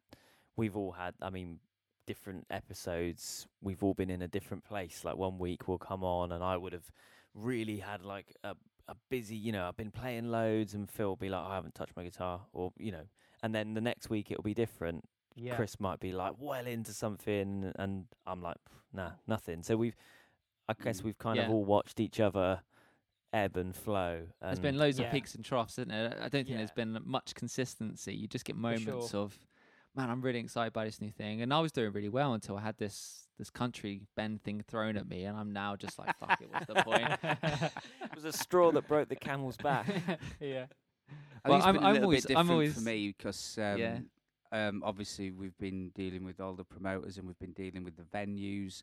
[0.57, 1.59] we've all had I mean
[2.07, 3.49] different episodes.
[3.61, 5.05] We've all been in a different place.
[5.05, 6.93] Like one week we'll come on and I would have
[7.37, 8.57] really had like a
[8.89, 11.75] a busy, you know, I've been playing loads and Phil will be like I haven't
[11.75, 13.05] touched my guitar or you know,
[13.43, 15.05] and then the next week it'll be different.
[15.35, 15.55] Yeah.
[15.57, 18.57] Chris might be like well into something, and I'm like,
[18.93, 19.63] nah, nothing.
[19.63, 19.97] So we've,
[20.69, 21.05] I guess Mm.
[21.05, 21.45] we've kind Yeah.
[21.47, 22.63] of all watched each other
[23.35, 24.29] ebb and flow.
[24.41, 25.07] There's been loads Yeah.
[25.07, 26.15] of peaks and troughs, isn't there?
[26.17, 26.57] I don't think Yeah.
[26.59, 28.15] there's been much consistency.
[28.15, 29.21] You just get moments sure.
[29.25, 29.39] of,
[29.97, 32.57] man, I'm really excited by this new thing, and I was doing really well until
[32.57, 36.17] I had this this country bend thing thrown at me, and I'm now just like,
[36.19, 37.07] fuck it, what's the point?
[37.23, 39.87] it was a straw that broke the camel's back.
[40.41, 40.67] yeah.
[41.45, 43.99] I well, I'm, been a I'm always- bit I'm always- for me because um, Yeah.
[44.53, 48.05] um, obviously we've been dealing with all the promoters and we've been dealing with the
[48.05, 48.83] venues.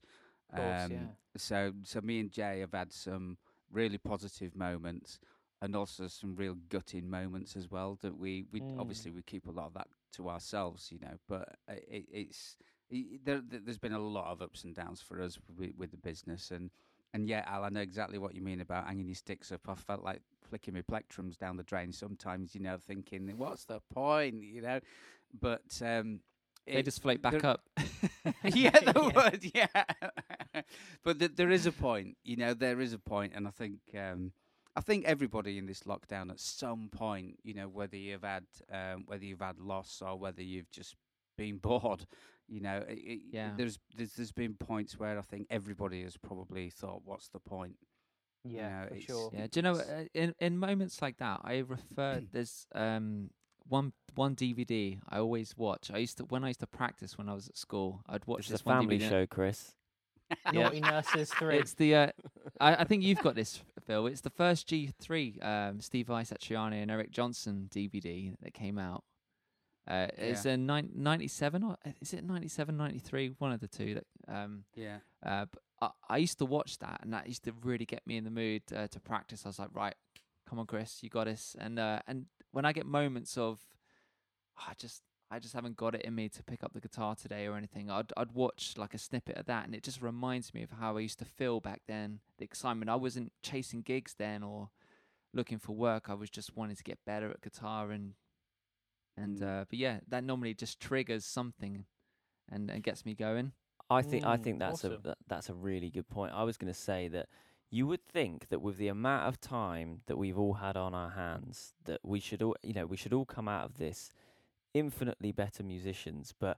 [0.52, 1.00] Of course, um, yeah.
[1.36, 3.38] So, so me and Jay have had some
[3.72, 5.20] really positive moments
[5.64, 7.98] and also some real gutting moments as well.
[8.04, 8.80] That we, we Mm.
[8.80, 11.18] obviously we keep a lot of that to ourselves, you know.
[11.28, 12.58] But it, it's
[13.26, 16.52] there, there's been a lot of ups and downs for us with, with the business
[16.52, 16.70] and.
[17.16, 19.62] And yeah, Al, I know exactly what you mean about hanging your sticks up.
[19.70, 23.82] I felt like flicking my plectrums down the drain sometimes, you know, thinking, what's the
[23.94, 24.80] point, you know?
[25.40, 26.22] But um,
[26.66, 27.62] they it- just float back up.
[28.46, 29.12] yeah, they Yeah.
[29.14, 29.84] would, yeah.
[31.04, 33.76] but th- there is a point, you know, there is a point, and I think
[33.96, 34.32] um,
[34.76, 39.04] I think everybody in this lockdown at some point, you know, whether you've had um,
[39.06, 40.96] whether you've had loss or whether you've just
[41.38, 42.06] been bored,
[42.48, 43.52] you know, it, it, Yeah.
[43.56, 47.76] there's, there's there's been points where I think everybody has probably thought, "What's the point?"
[48.44, 49.32] You Yeah, know, for sure.
[49.34, 53.30] Yeah, do you know uh, in in moments like that, I refer there's um
[53.68, 55.92] one one DVD I always watch.
[55.94, 58.02] I used to when I used to practice when I was at school.
[58.08, 59.10] I'd watch It's a this one family DVD.
[59.10, 59.76] show, Chris.
[60.52, 60.64] Yeah.
[60.64, 61.58] Naughty Nurses Three.
[61.58, 62.08] It's the uh,
[62.60, 64.08] I, I think you've got this, Phil.
[64.08, 69.04] It's the first G3 um, Steve Vai Satriani and Eric Johnson DVD that came out.
[69.86, 73.36] Uh, It's a nine, 97 or is it 97, 93?
[73.40, 73.96] One of the two.
[73.96, 75.62] That um, Yeah, uh, but
[76.10, 78.32] I, I used to watch that, and that used to really get me in the
[78.32, 79.42] mood uh, to practice.
[79.46, 79.96] I was like, right,
[80.48, 81.56] come on, Chris, you got this.
[81.60, 83.60] And uh, and when I get moments of,
[84.58, 85.02] "Oh, I just
[85.34, 87.90] I just haven't got it in me to pick up the guitar today or anything,
[87.90, 90.96] I'd I'd watch like a snippet of that, and it just reminds me of how
[90.96, 92.20] I used to feel back then.
[92.38, 92.90] The excitement.
[92.92, 94.70] I wasn't chasing gigs then or
[95.34, 96.08] looking for work.
[96.08, 98.14] I was just wanting to get better at guitar and
[99.18, 99.44] and Mm.
[99.62, 101.86] uh, but yeah, that normally just triggers something,
[102.52, 103.54] and and gets me going.
[103.90, 104.94] I think I Mm, think that's awesome.
[105.04, 106.34] a that, that's a really good point.
[106.36, 107.28] I was going to say that
[107.72, 111.10] you would think that with the amount of time that we've all had on our
[111.10, 114.12] hands, that we should all you know we should all come out of this
[114.74, 116.34] infinitely better musicians.
[116.38, 116.58] But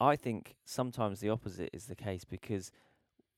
[0.00, 2.70] I think sometimes the opposite is the case because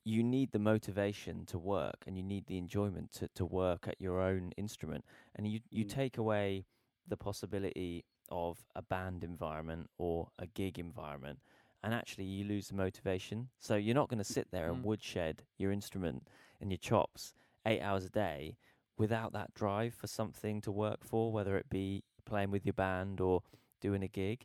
[0.04, 4.00] you need the motivation to work and you need the enjoyment to, to work at
[4.00, 5.04] your own instrument
[5.34, 5.88] and you you Mm.
[5.88, 6.64] take away
[7.08, 11.40] the possibility of a band environment or a gig environment
[11.82, 14.84] and actually you lose the motivation so you're not going to sit there and Mm.
[14.84, 16.28] woodshed your instrument
[16.60, 17.34] and your chops
[17.66, 18.56] 8 hours a day
[18.96, 23.20] without that drive for something to work for whether it be playing with your band
[23.20, 23.42] or
[23.86, 24.40] doing a gig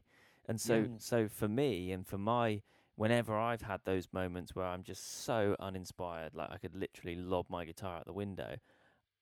[0.48, 0.88] and so Yeah.
[0.98, 2.62] so for me and for my
[2.96, 7.46] whenever I've had those moments where I'm just so uninspired, like I could literally lob
[7.50, 8.58] my guitar out the window,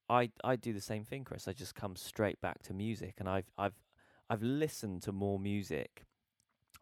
[0.10, 1.48] I I do the same thing, Chris.
[1.48, 3.80] I just come straight back to music, and I've I've
[4.30, 6.06] I've listened to more music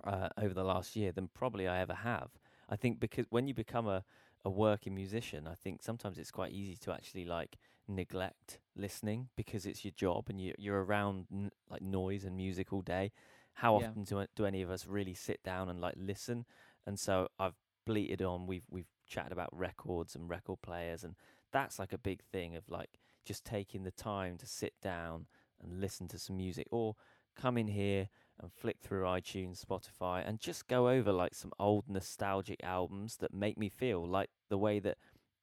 [0.03, 2.31] uh, over the last year than probably I ever have.
[2.69, 4.03] I think because when you become a
[4.45, 7.57] a working musician, I think sometimes it's quite easy to actually like
[7.87, 12.71] neglect listening because it's your job and you you're around n- like noise and music
[12.73, 13.11] all day.
[13.53, 13.87] How Yeah.
[13.87, 16.45] often do do any of us really sit down and like listen?
[16.85, 18.47] And so I've bleated on.
[18.47, 21.15] We've we've chatted about records and record players, and
[21.51, 25.25] that's like a big thing of like just taking the time to sit down
[25.61, 26.95] and listen to some music, or
[27.35, 28.09] come in here
[28.39, 33.33] and flick through iTunes, Spotify, and just go over like some old nostalgic albums that
[33.33, 34.97] make me feel like the way that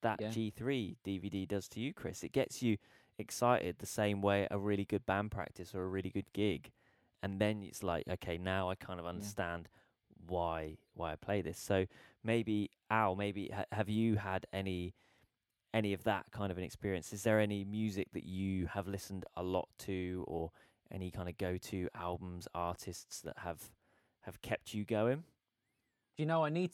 [0.05, 0.29] that Yeah.
[0.31, 2.23] G3 DVD does to you, Chris.
[2.23, 2.79] It gets you
[3.19, 6.71] excited the same way a really good band practice or a really good gig.
[7.23, 9.69] And then it's like, okay, now I kind of understand
[10.27, 11.59] why why I play this.
[11.59, 11.87] So
[12.23, 14.95] maybe Al, maybe ha- have you had any
[15.73, 17.13] any of that kind of an experience?
[17.13, 20.53] Is there any music that you have listened a lot to, or
[20.93, 23.71] any kind of go to albums, artists that have
[24.21, 25.25] have kept you going?
[26.17, 26.71] Do you know I need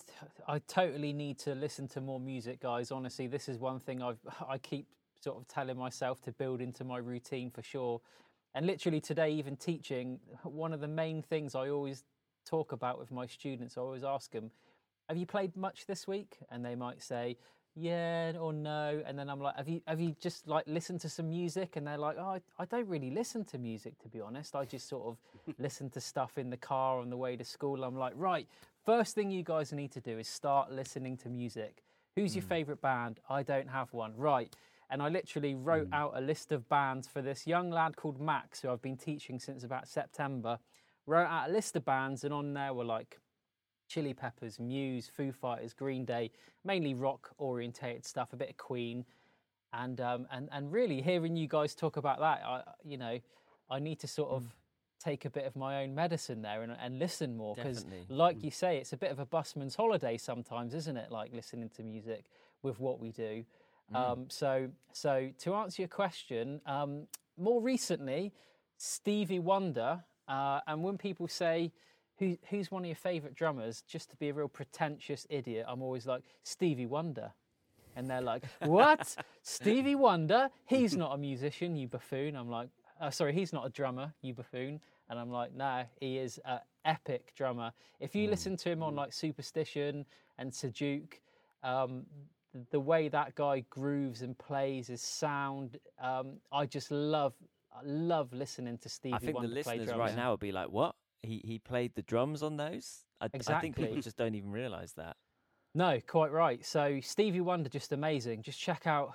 [0.46, 2.90] I totally need to listen to more music guys.
[2.90, 4.86] Honestly this is one thing I've I keep
[5.18, 8.02] sort of telling myself to build into my routine for sure.
[8.54, 12.04] And literally today even teaching one of the main things I always
[12.44, 14.50] talk about with my students I always ask them
[15.08, 16.36] have you played much this week?
[16.50, 17.38] And they might say
[17.74, 19.02] yeah or no.
[19.06, 21.76] And then I'm like have you have you just like listened to some music?
[21.76, 24.54] And they're like oh I, I don't really listen to music to be honest.
[24.54, 25.16] I just sort of
[25.58, 27.84] listen to stuff in the car on the way to school.
[27.84, 28.46] I'm like right
[28.84, 31.82] First thing you guys need to do is start listening to music.
[32.16, 32.48] Who's your hmm.
[32.48, 33.20] favourite band?
[33.28, 34.14] I don't have one.
[34.16, 34.54] Right.
[34.90, 35.94] And I literally wrote hmm.
[35.94, 39.38] out a list of bands for this young lad called Max, who I've been teaching
[39.38, 40.58] since about September.
[41.06, 43.18] Wrote out a list of bands, and on there were like
[43.88, 46.30] Chili Peppers, Muse, Foo Fighters, Green Day,
[46.64, 49.04] mainly rock orientated stuff, a bit of Queen.
[49.72, 53.18] And, um, and, and really hearing you guys talk about that, I, you know,
[53.68, 54.48] I need to sort of hmm.
[55.00, 58.50] Take a bit of my own medicine there and, and listen more because like you
[58.50, 61.10] say it's a bit of a busman's holiday sometimes isn't it?
[61.10, 62.24] Like listening to music
[62.62, 63.44] with what we do.
[63.94, 68.32] Um, so so to answer your question um, more recently
[68.76, 71.72] stevie wonder uh, and when people say
[72.18, 73.82] Who, who's one of your favourite drummers?
[73.88, 77.32] Just to be a real pretentious idiot i'm always like stevie wonder.
[77.96, 79.16] And they're like what?
[79.42, 80.48] Stevie wonder?
[80.66, 82.36] He's not a musician you buffoon.
[82.36, 82.68] I'm like
[83.00, 84.80] uh, sorry, he's not a drummer, you buffoon.
[85.08, 87.72] And I'm like, nah, he is an epic drummer.
[87.98, 90.04] If you listen to him on like Superstition
[90.38, 91.20] and Sir Duke,
[91.64, 92.04] um,
[92.70, 97.34] the way that guy grooves and plays his sound, um, I just love,
[97.72, 99.24] I love listening to Stevie Wonder.
[99.24, 99.98] I think Wonder the listeners drums.
[99.98, 100.94] right now would be like, "What?
[101.22, 104.92] He he played the drums on those?" I, I think people just don't even realise
[104.92, 105.16] that.
[105.74, 106.64] No, quite right.
[106.64, 108.42] So Stevie Wonder, just amazing.
[108.42, 109.14] Just check out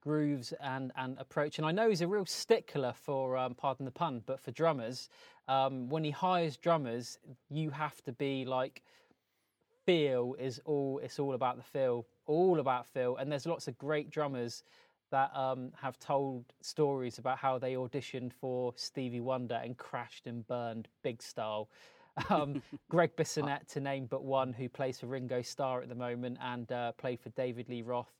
[0.00, 1.58] grooves and and approach.
[1.58, 5.08] And I know he's a real stickler for, um, pardon the pun, but for drummers.
[5.48, 7.18] Um, when he hires drummers,
[7.50, 8.82] you have to be like
[9.84, 11.00] feel is all.
[11.02, 13.16] It's all about the feel, all about feel.
[13.16, 14.64] And there's lots of great drummers
[15.10, 20.46] that um, have told stories about how they auditioned for Stevie Wonder and crashed and
[20.46, 21.68] burned big style.
[22.30, 26.38] Um, Gregg Bissonette, to name but one, who plays for Ringo Starr at the moment
[26.40, 28.10] and uh, played for David Lee Roth.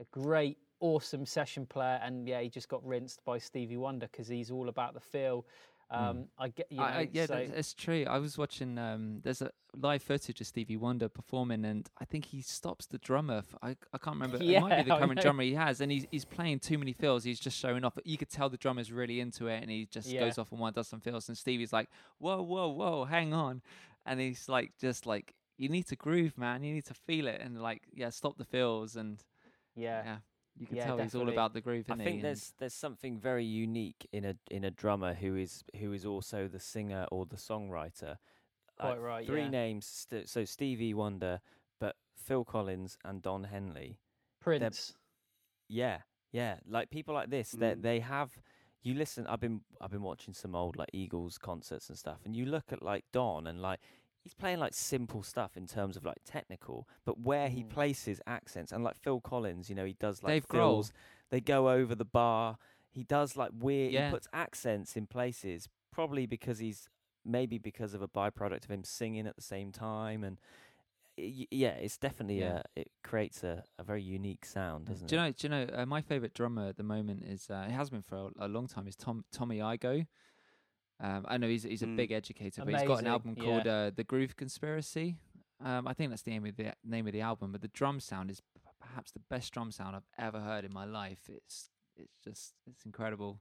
[0.00, 4.28] A great, awesome session player, and yeah, he just got rinsed by Stevie Wonder because
[4.28, 5.46] he's all about the feel.
[5.90, 8.06] Um, I get, you know, I, I, yeah, so, it's true.
[8.08, 8.78] I was watching.
[8.78, 12.96] Um, there's a live footage of Stevie Wonder performing, and I think he stops the
[12.96, 13.42] drummer.
[13.62, 14.38] I I can't remember.
[14.42, 16.94] Yeah, it might be the current drummer he has, and he's he's playing too many
[16.94, 17.24] fills.
[17.24, 17.98] He's just showing off.
[18.04, 20.20] You could tell the drummer's really into it, and he just Yeah.
[20.20, 23.60] goes off on one, does some fills, and Stevie's like, "Whoa, whoa, whoa, hang on,"
[24.06, 26.64] and he's like, just like, "You need to groove, man.
[26.64, 29.22] You need to feel it," and like, yeah, stop the fills, and
[29.76, 30.16] yeah, yeah,
[30.58, 31.86] you can Yeah, tell he's all about the groove.
[31.88, 32.04] I isn't he?
[32.04, 35.92] think And- there's there's something very unique in a in a drummer who is who
[35.92, 38.18] is also the singer or the songwriter.
[38.78, 39.48] Uh, Quite right, Three yeah.
[39.50, 39.86] names.
[39.86, 41.40] St- so Stevie Wonder,
[41.78, 43.98] but Phil Collins and Don Henley.
[44.40, 44.94] Prince.
[45.68, 45.98] Yeah,
[46.32, 46.56] yeah.
[46.66, 47.82] Like people like this, they Mm.
[47.82, 48.40] they have.
[48.82, 49.26] You listen.
[49.28, 52.72] I've been I've been watching some old like Eagles concerts and stuff, and you look
[52.72, 53.80] at like Don and like
[54.22, 57.70] he's playing like simple stuff in terms of like technical, but where he Mm.
[57.70, 60.90] places accents and like Phil Collins, you know, he does like Dave Grohl.
[61.30, 62.58] They go over the bar.
[62.90, 63.92] He does like weird.
[63.92, 64.06] Yeah.
[64.08, 66.88] He puts accents in places, probably because he's
[67.24, 70.38] maybe because of a byproduct of him singing at the same time, and
[71.18, 72.62] y- yeah, it's definitely Yeah.
[72.76, 72.80] a.
[72.80, 75.30] It creates a, a very unique sound, doesn't Do you know?
[75.32, 75.66] Do you know?
[75.72, 78.48] Uh, my favorite drummer at the moment is uh, it has been for a, a
[78.48, 78.86] long time.
[78.86, 80.06] Is Tom Tommy Igoe.
[81.02, 81.96] Um, I know he's he's a Mm.
[81.96, 83.44] big educator, but he's got an Amazing, album yeah.
[83.44, 85.16] called uh, The Groove Conspiracy.
[85.60, 87.52] Um, I think that's the name of the name of the album.
[87.52, 88.40] But the drum sound is
[88.80, 91.28] perhaps the best drum sound I've ever heard in my life.
[91.28, 93.40] It's it's just it's incredible.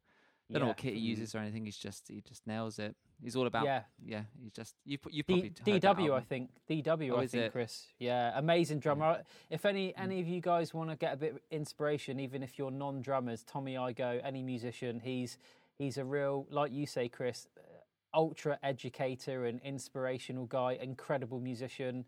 [0.49, 1.03] I don't know what kit he Mm.
[1.03, 1.63] uses or anything.
[1.65, 2.95] He's just he just nails it.
[3.23, 3.83] He's all about yeah.
[4.03, 4.23] Yeah.
[4.41, 6.49] he's just you you D- probably heard DW, I think.
[6.67, 7.51] DW, Oh, I think, it?
[7.53, 7.87] Chris.
[7.99, 9.23] Yeah, amazing drummer.
[9.49, 9.99] If any Mm.
[9.99, 13.43] any of you guys want to get a bit of inspiration, even if you're non-drummers,
[13.43, 15.37] Tommy Igoe, any musician, he's
[15.81, 17.61] he's a real, like you say, Chris, uh,
[18.17, 22.05] ultra educator and inspirational guy, incredible musician.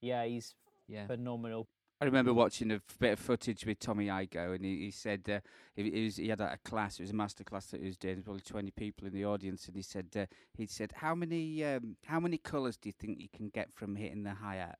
[0.00, 0.54] Yeah, he's
[0.88, 1.06] Yeah.
[1.06, 1.68] phenomenal.
[2.00, 5.40] I remember watching a bit of footage with Tommy Igoe, and he, he said uh,
[5.74, 7.00] he, he was he had a class.
[7.00, 8.22] It was a master class that he was doing.
[8.22, 11.96] Probably twenty people in the audience, and he said uh, he said how many um,
[12.06, 14.78] how many colours do you think you can get from hitting the hi hat?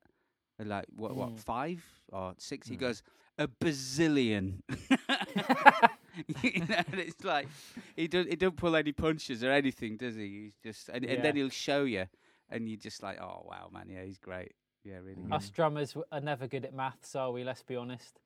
[0.63, 1.39] Like what what Mm.
[1.39, 2.69] five or six?
[2.69, 2.79] He Mm.
[2.79, 3.03] goes
[3.37, 4.61] a bazillion.
[6.43, 7.47] you know, and it's like
[7.95, 10.27] he don't he don't pull any punches or anything, does he?
[10.43, 12.05] He's just and, and then he'll show you,
[12.49, 14.53] and you're just like, oh wow, man, yeah, he's great.
[14.83, 15.15] Yeah, really.
[15.15, 15.29] Mm.
[15.29, 15.33] good.
[15.33, 17.43] Us drummers are never good at maths, are we?
[17.43, 18.19] Let's be honest.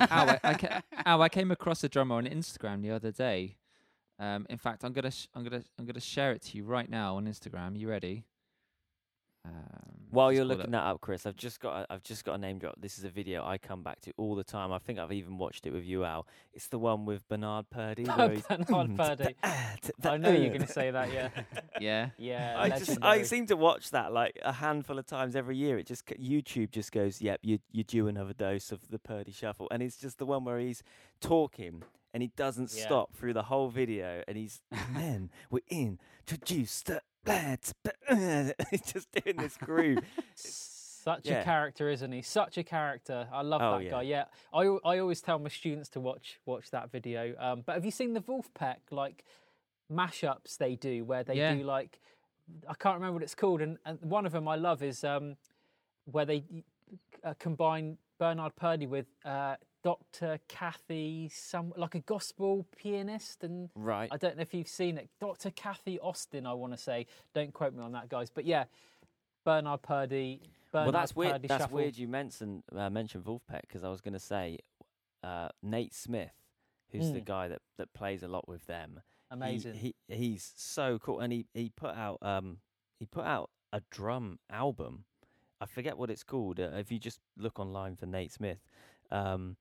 [0.00, 3.56] Ow, I, I, ca- ow, I came across a drummer on Instagram the other day.
[4.18, 6.88] Um, in fact, I'm gonna sh- I'm gonna I'm gonna share it to you right
[6.88, 7.78] now on Instagram.
[7.78, 8.24] You ready?
[9.44, 9.52] Um,
[10.10, 12.58] While you're looking that up, Chris, I've just got a, I've just got a name
[12.58, 12.74] drop.
[12.80, 14.72] This is a video I come back to all the time.
[14.72, 16.26] I think I've even watched it with you, Al.
[16.52, 18.04] It's the one with Bernard Purdie.
[18.16, 19.24] Bernard "Mm, Purdie.
[19.42, 19.48] the
[19.82, 21.28] t- the I know you're uh." going to say that, yeah.
[21.80, 25.56] yeah, Yeah, I just I seem to watch that like a handful of times every
[25.56, 25.78] year.
[25.78, 29.32] It just c- YouTube just goes, "Yep, you you due another dose of the Purdie
[29.32, 30.82] Shuffle," and it's just the one where he's
[31.20, 31.82] talking
[32.14, 32.86] and he doesn't Yeah.
[32.86, 34.62] stop through the whole video, and he's
[34.94, 37.74] then we introduce the lads.
[38.70, 40.00] He's just doing this groove.
[40.34, 41.40] Such Yeah.
[41.40, 42.22] a character, isn't he?
[42.22, 43.28] Such a character.
[43.32, 43.90] I love Oh, that yeah.
[43.90, 44.02] guy.
[44.02, 47.34] Yeah, I, I always tell my students to watch watch that video.
[47.38, 49.24] Um, but have you seen the Vulfpeck like
[49.90, 51.54] mashups they do where they Yeah.
[51.54, 52.00] do like
[52.68, 55.36] I can't remember what it's called, and, and one of them I love is um,
[56.06, 56.44] where they
[57.22, 60.38] uh, combine Bernard Purdie with uh, Dr.
[60.48, 64.08] Kathy, some like a gospel pianist, and Right.
[64.12, 65.08] I don't know if you've seen it.
[65.20, 65.50] Dr.
[65.50, 67.06] Kathy Austin, I want to say.
[67.34, 68.28] Don't quote me on that, guys.
[68.30, 68.64] But yeah,
[69.44, 70.40] Bernard Purdie.
[70.72, 71.32] Bernard well, that's weird.
[71.32, 71.76] Purdie That's Shuffle.
[71.76, 71.96] weird.
[71.96, 74.58] You mentioned uh, mentioned Vulfpeck because I was going to say
[75.22, 76.32] uh, Nate Smith,
[76.92, 77.24] who's the Mm.
[77.24, 79.00] guy that, that plays a lot with them.
[79.30, 79.74] he- Amazing.
[79.74, 82.58] He, he's so cool, and he, he put out um
[82.98, 85.04] he put out a drum album.
[85.60, 86.60] I forget what it's called.
[86.60, 88.58] Uh, if you just look online for Nate Smith,
[89.10, 89.56] um,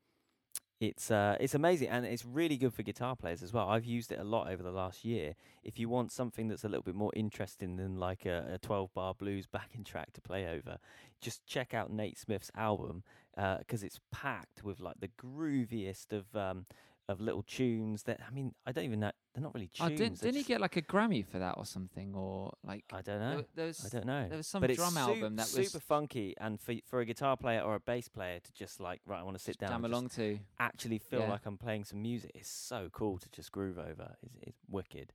[0.80, 3.68] it's uh it's amazing, and it's really good for guitar players as well.
[3.68, 5.36] I've used it a lot over the last year.
[5.64, 8.94] If you want something that's a little bit more interesting than like a, a 12
[8.94, 10.78] bar blues backing track to play over,
[11.20, 13.04] just check out Nate Smith's album
[13.36, 16.66] because it's packed with like the grooviest of um
[17.10, 20.00] of little tunes that I mean I don't even know they're not really oh, tunes.
[20.00, 23.20] didn't didn't he get like a Grammy for that or something or like I don't
[23.22, 23.36] know.
[23.38, 24.28] wa- there was I don't know.
[24.28, 27.00] there was some but it's drum su- album that was super funky, and for for
[27.00, 29.58] a guitar player or a bass player to just like right, I want to sit
[29.58, 30.38] down jam and along to.
[30.60, 31.30] actually feel Yeah.
[31.30, 32.32] like I'm playing some music.
[32.36, 34.16] It's so cool to just groove over.
[34.22, 35.14] It's, it's wicked.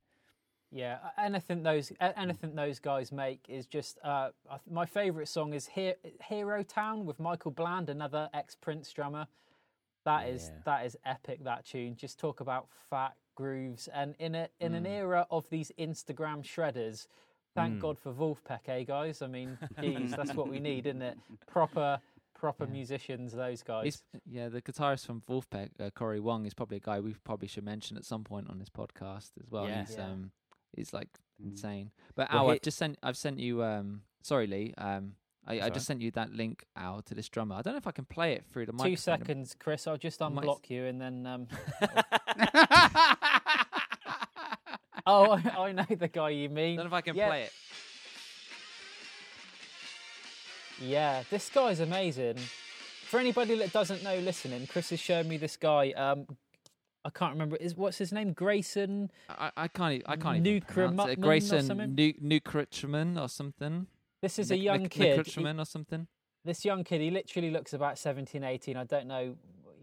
[0.71, 3.99] Yeah, a- anything those a- anything those guys make is just.
[4.03, 4.29] Uh,
[4.67, 5.93] my favourite song is He-
[6.27, 9.27] "Hero Town" with Michael Bland, another ex Prince drummer.
[10.05, 10.59] That is Yeah.
[10.65, 11.43] that is epic.
[11.43, 11.95] That tune.
[11.95, 14.89] Just talk about fat grooves, and in a in an Mm.
[14.89, 17.07] era of these Instagram shredders,
[17.55, 17.79] thank Mm.
[17.81, 19.21] God for Vulfpeck, eh, guys?
[19.21, 21.17] I mean, geez, that's what we need, isn't it?
[21.47, 21.99] Proper
[22.35, 22.71] proper Yeah.
[22.71, 23.85] musicians, those guys.
[23.85, 27.47] He's, yeah, the guitarist from Vulfpeck, uh, Cory Wong, is probably a guy we probably
[27.47, 29.65] should mention at some point on this podcast as well.
[29.69, 29.85] Yeah.
[29.85, 30.07] He's Yeah.
[30.11, 30.31] um,
[30.75, 31.07] he's like
[31.41, 31.51] Mm.
[31.51, 31.91] insane.
[32.15, 35.15] But Well, Al, he- I've just sent I've sent you um, sorry Lee, um,
[35.45, 37.55] I, I just sent you that link out to this drummer.
[37.55, 39.87] I don't know if I can play it through the Two seconds, Chris.
[39.87, 41.27] I'll just Might- unblock you, and then.
[41.27, 41.47] Um,
[45.05, 46.79] oh, I, I know the guy you mean.
[46.79, 47.27] I don't know if I can Yeah.
[47.27, 47.51] play it.
[50.81, 52.37] Yeah, this guy's amazing.
[53.07, 55.91] For anybody that doesn't know, listening, Chris has shown me this guy.
[55.91, 56.25] Um,
[57.05, 57.57] I can't remember.
[57.57, 58.33] Is what's his name?
[58.33, 59.11] Grayson.
[59.29, 60.01] I, I can't.
[60.05, 61.21] I can't even pronounce it.
[61.21, 61.95] Grayson something?
[61.95, 62.39] Nu-
[63.19, 63.87] or something.
[64.23, 65.27] This is a young kid.
[65.27, 66.07] He- or something.
[66.45, 68.77] this young kid, he literally looks about 17, 18.
[68.77, 69.35] I don't know,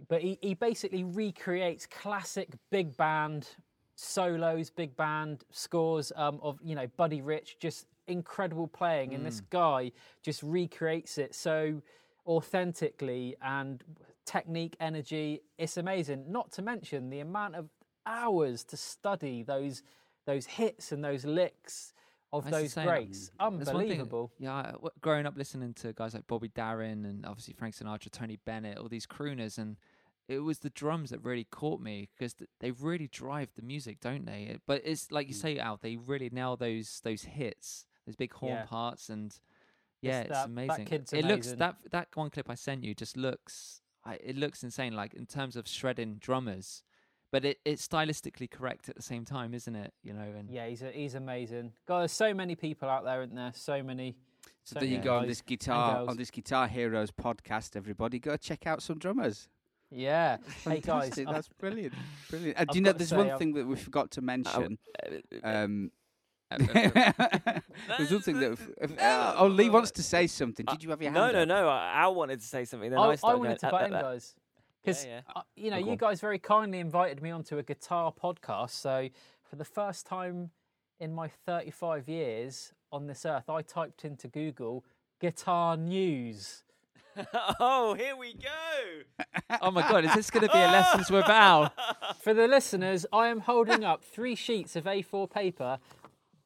[0.08, 3.48] but he, he basically recreates classic big band
[3.96, 9.42] solos, big band scores um, of you know Buddy Rich, just incredible playing, and this
[9.42, 9.50] Mm.
[9.50, 11.82] guy just recreates it so
[12.26, 13.84] authentically and
[14.24, 15.42] technique, energy.
[15.58, 16.32] It's amazing.
[16.32, 17.68] Not to mention the amount of
[18.06, 19.82] hours to study those
[20.26, 21.92] those hits and those licks
[22.32, 23.30] of the those greats.
[23.38, 24.32] One thing- Unbelievable.
[24.38, 28.78] Yeah, growing up listening to guys like Bobby Darin and obviously Frank Sinatra, Tony Bennett,
[28.78, 29.76] all these crooners, and
[30.28, 33.98] it was the drums that really caught me because th- they really drive the music,
[34.00, 34.58] don't they?
[34.66, 35.40] But it's like you Mm.
[35.40, 38.64] say, Al, they really nail those those hits, those big horn Yeah.
[38.66, 39.36] parts, and
[40.00, 40.84] yeah, it's, that- that amazing.
[40.86, 41.58] kid's it looks amazing.
[41.58, 44.94] that that one clip I sent you just looks, I, it looks insane.
[44.94, 46.84] Like in terms of shredding drummers.
[47.32, 49.92] But it, it's stylistically correct at the same time, isn't it?
[50.02, 51.72] You know, and Yeah, he's a, he's amazing.
[51.86, 53.52] God, there's so many people out there, isn't there?
[53.54, 54.16] So many.
[54.64, 57.76] So so there you many go on this guitar on this Guitar Heroes podcast.
[57.76, 59.48] Everybody, go check out some drummers.
[59.90, 60.38] Yeah.
[60.64, 61.94] Hey guys, Fantastic, I've- that's brilliant,
[62.30, 62.58] brilliant.
[62.58, 64.78] And I've do you know there's one I've- thing that we forgot to mention.
[65.42, 65.90] Um,
[66.52, 66.58] Uh,
[67.96, 68.58] there's one thing that.
[68.80, 70.66] If, uh, oh, Lee wants to say something.
[70.66, 71.48] Did you have your no, hand no, up?
[71.48, 71.68] no.
[71.68, 72.90] I- Al wanted to say something.
[72.90, 74.34] Then I, I, I wanted to going, butt "Uh, in, uh, uh." guys.
[74.82, 75.20] Because yeah.
[75.34, 75.96] uh, you know, Oh, you on.
[75.96, 78.70] guys very kindly invited me onto a guitar podcast.
[78.70, 79.08] So
[79.48, 80.50] for the first time
[80.98, 84.84] in my 35 years on this earth, I typed into Google
[85.20, 86.64] guitar news.
[87.60, 89.24] oh, here we go.
[89.60, 91.72] oh my god, is this going to be a lessons with Al?
[92.22, 95.78] For the listeners, I am holding up three sheets of A4 paper.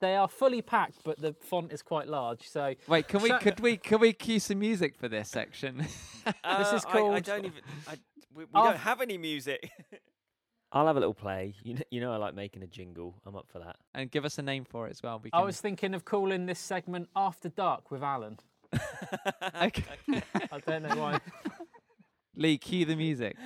[0.00, 2.48] They are fully packed, but the font is quite large.
[2.48, 5.78] So Wait, can we could we can we cue some music for this section?
[5.78, 5.88] This
[6.26, 7.60] is Uh, I- I, called- don't even.
[7.88, 7.94] I,
[8.34, 9.70] we we don't have any music.
[10.72, 11.54] I'll have a little play.
[11.62, 13.14] You know, you know, I like making a jingle.
[13.24, 13.76] I'm up for that.
[13.94, 15.20] and give us a name for it as well.
[15.22, 18.38] We I can- was thinking of calling this segment After Dark with Allan.
[19.62, 19.84] okay.
[20.52, 21.20] I don't know why.
[22.34, 23.36] Lee, cue the music.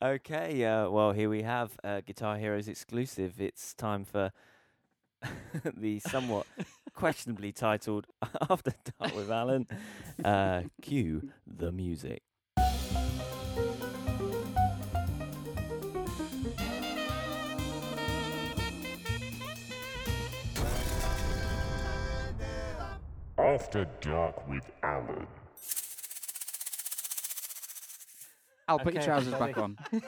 [0.00, 3.40] Okay, uh, well, here we have uh, Guitar Heroes exclusive.
[3.40, 4.30] It's time for
[5.76, 6.46] the somewhat
[6.94, 8.06] questionably titled
[8.48, 9.66] After Dark with Allan.
[10.24, 12.22] Uh, cue the music.
[23.44, 25.26] After Dark with Allan.
[28.66, 29.78] I'll put your Okay, trousers back on.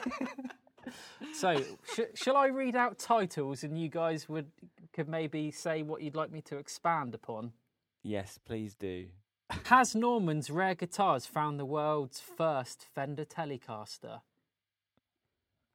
[1.33, 1.61] So,
[1.93, 4.47] sh- shall I read out titles and you guys would
[4.93, 7.51] could maybe say what you'd like me to expand upon?
[8.03, 9.07] Yes, please do.
[9.65, 14.21] Has Norman's Rare Guitars found the world's first Fender Telecaster?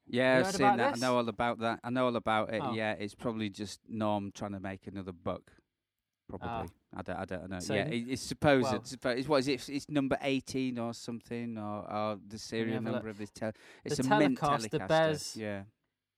[0.08, 0.94] Yeah, You I've heard seen about that.
[0.94, 1.02] this?
[1.02, 1.80] I know all about that.
[1.84, 2.62] I know all about it.
[2.64, 2.72] Oh.
[2.72, 5.52] Yeah, it's probably just Norm trying to make another buck.
[6.30, 6.48] Probably.
[6.48, 6.64] Ah.
[6.94, 7.16] I don't.
[7.16, 7.60] I don't know.
[7.60, 8.64] So yeah, it, it's supposed.
[8.64, 9.68] well- it's, it's what is it?
[9.68, 12.94] It's number eighteen or something, or, or the serial have a look.
[12.94, 13.30] number of this.
[13.30, 13.52] Tel-
[13.84, 15.62] it's The a mint Telecaster bears- Yeah.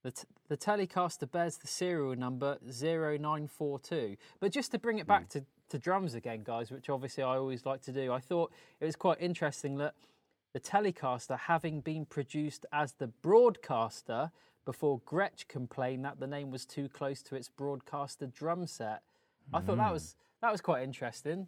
[0.02, 4.16] The, t- the Telecaster bears the serial number 0942.
[4.38, 5.38] But just to bring it back hmm.
[5.38, 8.84] to, to drums again, guys, which obviously I always like to do, I thought it
[8.84, 9.94] was quite interesting that
[10.52, 14.30] the Telecaster, having been produced as the Broadcaster
[14.66, 19.02] before Gretsch complained that the name was too close to its Broadcaster drum set,
[19.54, 19.94] I thought that hmm.
[19.94, 21.46] was that was quite interesting.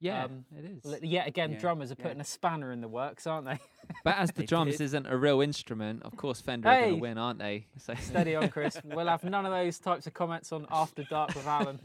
[0.00, 0.86] Yeah, Um, it is.
[0.92, 2.04] L- Yet again, Yeah, drummers are yeah.
[2.04, 3.58] putting a spanner in the works, aren't they?
[4.04, 4.84] But as the drums did.
[4.84, 7.66] isn't a real instrument, of course Fender are going to win, aren't they?
[7.78, 8.78] So Steady on, Chris.
[8.84, 11.80] We'll have none of those types of comments on After Dark with Allan,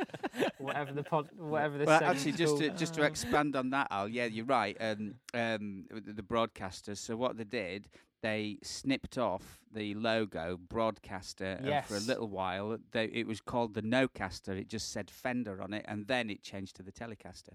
[0.60, 1.88] whatever the pod, whatever this.
[1.88, 4.08] Well, actually, just to, just to expand on that, Al.
[4.08, 4.78] Yeah, you're right.
[4.80, 6.97] Um, um, the, the broadcasters.
[6.97, 7.88] So what they did,
[8.24, 13.76] they snipped off the logo broadcaster, and for a little while, they, it was called
[13.76, 14.57] the Nocaster.
[14.59, 17.53] It just said Fender on it, and then it changed to the Telecaster.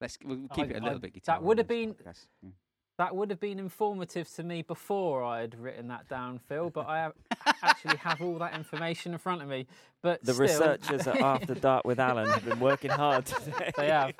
[0.00, 1.22] Let's we'll keep I- it a I- little bit.
[1.24, 1.94] that would have been-
[2.42, 2.50] yeah.
[2.96, 6.70] That would have been informative to me before I had written that down, Phil.
[6.70, 7.10] But I
[7.64, 9.66] actually have all that information in front of me.
[10.00, 13.72] But The still, researchers at After Dark with Allan have been working hard today.
[13.76, 14.12] they have.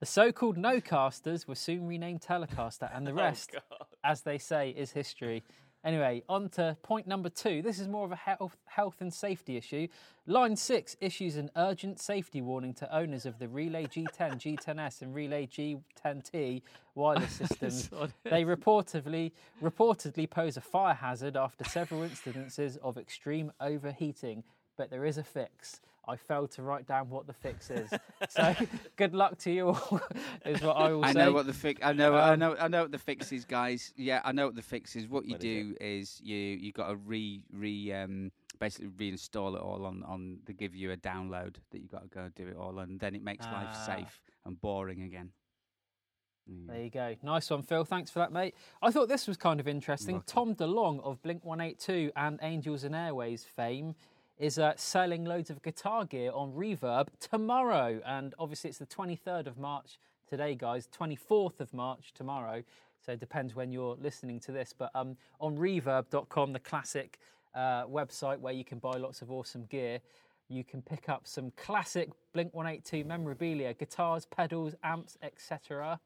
[0.00, 3.87] The so-called no-casters were soon renamed Telecaster, and the Oh, rest, God.
[4.04, 5.42] As they say, is history.
[5.84, 7.62] Anyway, on to point number two.
[7.62, 9.86] This is more of a health, health and safety issue.
[10.26, 15.14] Line 6 issues an urgent safety warning to owners of the Relay G10, G10S, and
[15.14, 16.62] Relay G10T
[16.94, 17.88] wireless systems.
[18.24, 19.32] they reportedly
[19.62, 24.42] reportedly pose a fire hazard after several incidences of extreme overheating,
[24.76, 25.80] but there is a fix.
[26.08, 27.90] I failed to write down what the fix is.
[28.30, 28.54] So
[28.96, 30.00] good luck to you all,
[30.46, 31.18] is what I will I say.
[31.18, 31.80] know what the fix.
[31.84, 32.14] I know.
[32.14, 32.56] I Um, know.
[32.58, 33.92] I know what the fix is, guys.
[33.96, 35.06] Yeah, I know what the fix is.
[35.06, 39.54] What you What is do is you you got to re re um basically reinstall
[39.56, 40.38] it all on on.
[40.46, 43.14] They give you a download that you got to go do it all, and then
[43.14, 43.84] it makes life Ah.
[43.86, 45.30] safe and boring again.
[46.50, 46.66] Mm.
[46.66, 47.14] There you go.
[47.22, 47.84] Nice one, Phil.
[47.84, 48.54] Thanks for that, mate.
[48.80, 50.22] I thought this was kind of interesting.
[50.26, 53.94] Tom DeLonge of Blink 182 and Angels and Airwaves fame
[54.38, 58.00] is uh, selling loads of guitar gear on Reverb tomorrow.
[58.06, 62.62] And obviously, it's the 23rd of March today, guys, 24th of March tomorrow.
[63.04, 64.74] So it depends when you're listening to this.
[64.76, 67.18] But um, on reverb.com, the classic
[67.54, 70.00] uh, website where you can buy lots of awesome gear,
[70.48, 76.00] you can pick up some classic Blink 182 memorabilia, guitars, pedals, amps, etc.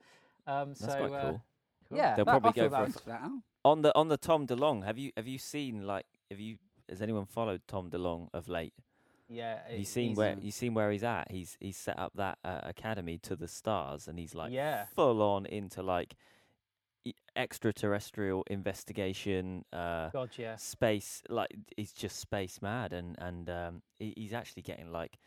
[0.47, 1.43] Um, That's so, quite uh, cool.
[1.91, 3.30] Yeah, They'll that- I probably go for a That.
[3.64, 6.57] On the on the Tom DeLonge, have you have you seen like have you
[6.93, 8.74] has anyone followed Tom DeLonge of late?
[9.28, 11.30] Yeah, Have you seen where you seen where he's at?
[11.30, 14.84] He's he's set up that uh, academy to the stars, and he's like Yeah.
[14.95, 16.14] full on into like
[17.34, 20.57] extraterrestrial investigation, uh, God, yeah.
[20.57, 21.22] space.
[21.30, 25.18] Like he's just space mad, and and um, he, he's actually getting like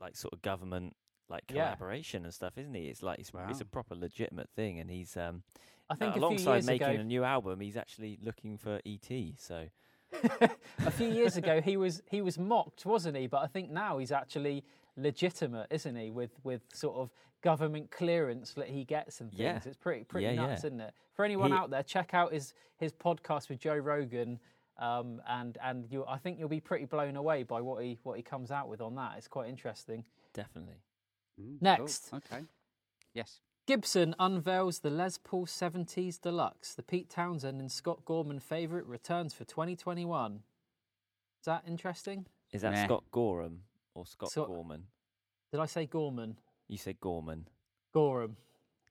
[0.00, 0.96] like sort of government
[1.28, 1.54] like Yeah.
[1.64, 2.86] collaboration and stuff, isn't he?
[2.88, 5.42] It's like it's, it's a proper legitimate thing, and he's um
[5.90, 9.34] I uh, think few alongside making ago, a new album, he's actually looking for ET.
[9.36, 9.66] So
[10.86, 13.26] a few years ago he was he was mocked, wasn't he?
[13.26, 14.64] But I think now he's actually
[14.96, 16.10] legitimate, isn't he?
[16.10, 17.10] With with sort of
[17.42, 19.40] government clearance that he gets and things.
[19.40, 19.60] Yeah.
[19.64, 20.68] It's pretty pretty Yeah, nuts, yeah.
[20.68, 20.94] isn't it?
[21.14, 24.40] For anyone He- out there, check out his his podcast with Joe Rogan.
[24.78, 28.16] Um, and and you, I think you'll be pretty blown away by what he what
[28.16, 29.14] he comes out with on that.
[29.18, 30.04] It's quite interesting.
[30.32, 30.74] definitely.
[31.40, 31.58] Mm, cool.
[31.60, 32.12] Next.
[32.12, 32.42] Okay.
[33.12, 33.40] Yes.
[33.66, 36.74] Gibson unveils the Les Paul 70s Deluxe.
[36.74, 40.34] The Pete Townshend and Scott Gorman favourite returns for 2021.
[41.40, 42.26] Is that interesting?
[42.52, 42.84] Is that Meh.
[42.84, 43.62] Scott Gorham
[43.94, 44.84] or Scott So- Gorman?
[45.50, 46.36] Did I say Gorman?
[46.68, 47.46] You said Gorman.
[47.92, 48.36] Gorham.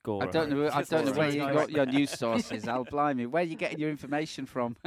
[0.02, 0.28] Gorham.
[0.28, 0.70] I don't know.
[0.72, 2.68] I don't know where you got your news sources.
[2.68, 4.76] Al blimey, where are you getting your information from?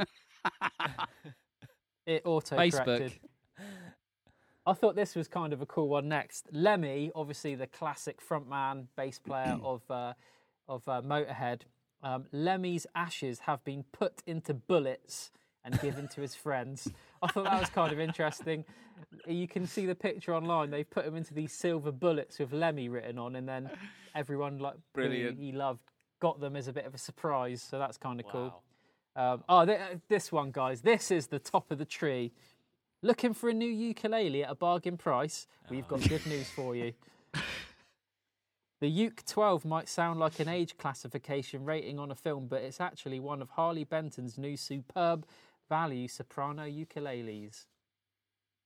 [2.05, 3.11] It auto Facebook.
[4.67, 6.09] I thought this was kind of a cool one.
[6.09, 10.13] Next, Lemmy, obviously the classic frontman, bass player of uh,
[10.67, 11.61] of uh, Motorhead.
[12.03, 15.31] Um, Lemmy's ashes have been put into bullets
[15.63, 16.91] and given to his friends.
[17.21, 18.65] I thought that was kind of interesting.
[19.25, 20.69] You can see the picture online.
[20.69, 23.69] They've put him into these silver bullets with Lemmy written on, and then
[24.15, 25.39] everyone like Brilliant.
[25.39, 25.81] he loved
[26.19, 27.61] got them as a bit of a surprise.
[27.61, 28.63] So that's kind of cool.
[29.15, 30.81] Um, oh, th- uh, this one, guys.
[30.81, 32.33] This is the top of the tree.
[33.03, 35.47] Looking for a new ukulele at a bargain price?
[35.69, 36.93] We've got good news for you.
[38.79, 42.79] The Uke 12 might sound like an age classification rating on a film, but it's
[42.79, 45.25] actually one of Harley Benton's new superb
[45.67, 47.65] value soprano ukuleles.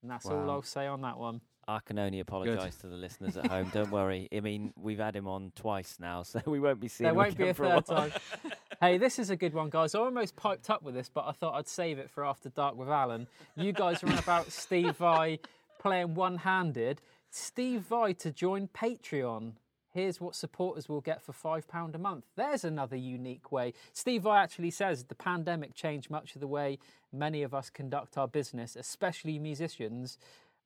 [0.02, 1.40] And that's all I'll say on that one.
[1.66, 3.70] I can only apologise to the listeners at home.
[3.72, 4.28] Don't worry.
[4.34, 7.16] I mean, we've had him on twice now, so we won't be seeing There him
[7.16, 8.10] won't be again a for third while.
[8.10, 8.20] time.
[8.82, 9.94] hey, this is a good one, guys.
[9.94, 12.76] I almost piped up with this, but I thought I'd save it for after dark
[12.76, 13.28] with Allan.
[13.54, 15.38] You guys are on about Steve Vai
[15.78, 17.00] playing one-handed.
[17.30, 19.52] Steve Vai to join Patreon.
[19.94, 22.24] Here's what supporters will get for £5 a month.
[22.34, 23.72] There's another unique way.
[23.92, 26.80] Steve Vai actually says the pandemic changed much of the way
[27.12, 30.18] many of us conduct our business, especially musicians.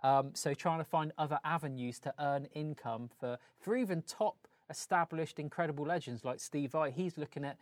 [0.03, 5.39] Um, so trying to find other avenues to earn income for, for even top established
[5.39, 6.91] incredible legends like Steve Vai.
[6.91, 7.59] He's looking at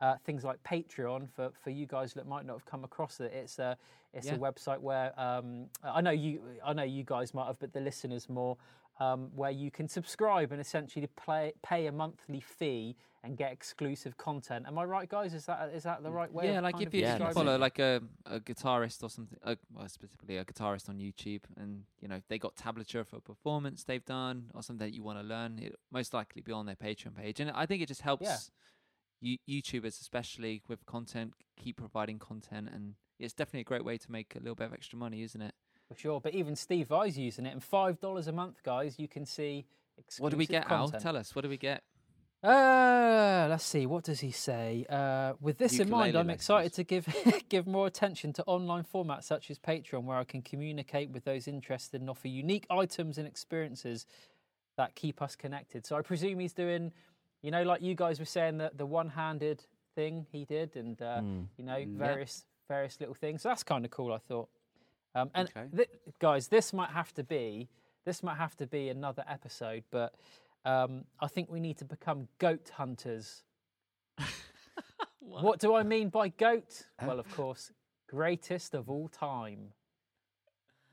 [0.00, 3.32] uh, things like Patreon for, for you guys that might not have come across it.
[3.34, 3.76] It's a
[4.14, 4.34] it's Yeah.
[4.34, 7.80] a website where um, I know you I know you guys might have, but the
[7.80, 8.56] listeners more.
[9.00, 14.16] Um, where you can subscribe and essentially play, pay a monthly fee and get exclusive
[14.16, 14.66] content.
[14.66, 15.34] Am I right, guys?
[15.34, 16.46] Is that is that the right way?
[16.50, 19.08] yeah, like kind if you, Yeah, if you that's follow like a, a guitarist or
[19.08, 23.18] something, uh, well, specifically a guitarist on YouTube, and you know they got tablature for
[23.18, 26.50] a performance they've done or something that you want to learn, it most likely be
[26.50, 28.50] on their Patreon page, and I think it just helps
[29.20, 34.12] you, YouTubers, especially with content, keep providing content, and it's definitely a great way to
[34.12, 35.54] make a little bit of extra money, isn't it?
[35.88, 39.08] For sure, but even Steve Vai's using it, and five dollars a month, guys, you
[39.08, 39.66] can see.
[39.96, 40.88] Exclusive What do we get, Al?
[40.90, 41.34] Tell us.
[41.34, 41.82] What do we get?
[42.42, 43.84] Uh, let's see.
[43.86, 44.86] What does he say?
[44.88, 47.08] Uh, with this in mind, I'm excited to give
[47.48, 51.48] give more attention to online formats such as Patreon, where I can communicate with those
[51.48, 54.06] interested and offer unique items and experiences
[54.76, 55.84] that keep us connected.
[55.84, 56.92] So I presume he's doing,
[57.42, 59.64] you know, like you guys were saying that the one-handed
[59.94, 61.46] thing he did, and uh, Mm.
[61.56, 63.42] you know, various various little things.
[63.42, 64.12] So that's kind of cool.
[64.12, 64.48] I thought.
[65.14, 65.66] Um, and Okay.
[65.74, 67.68] thi- guys, this might have to be
[68.04, 70.14] this might have to be another episode, but
[70.64, 73.44] um, I think we need to become goat hunters.
[75.20, 75.60] what?
[75.60, 76.86] do I mean by goat?
[77.04, 77.70] Well, of course,
[78.08, 79.72] greatest of all time.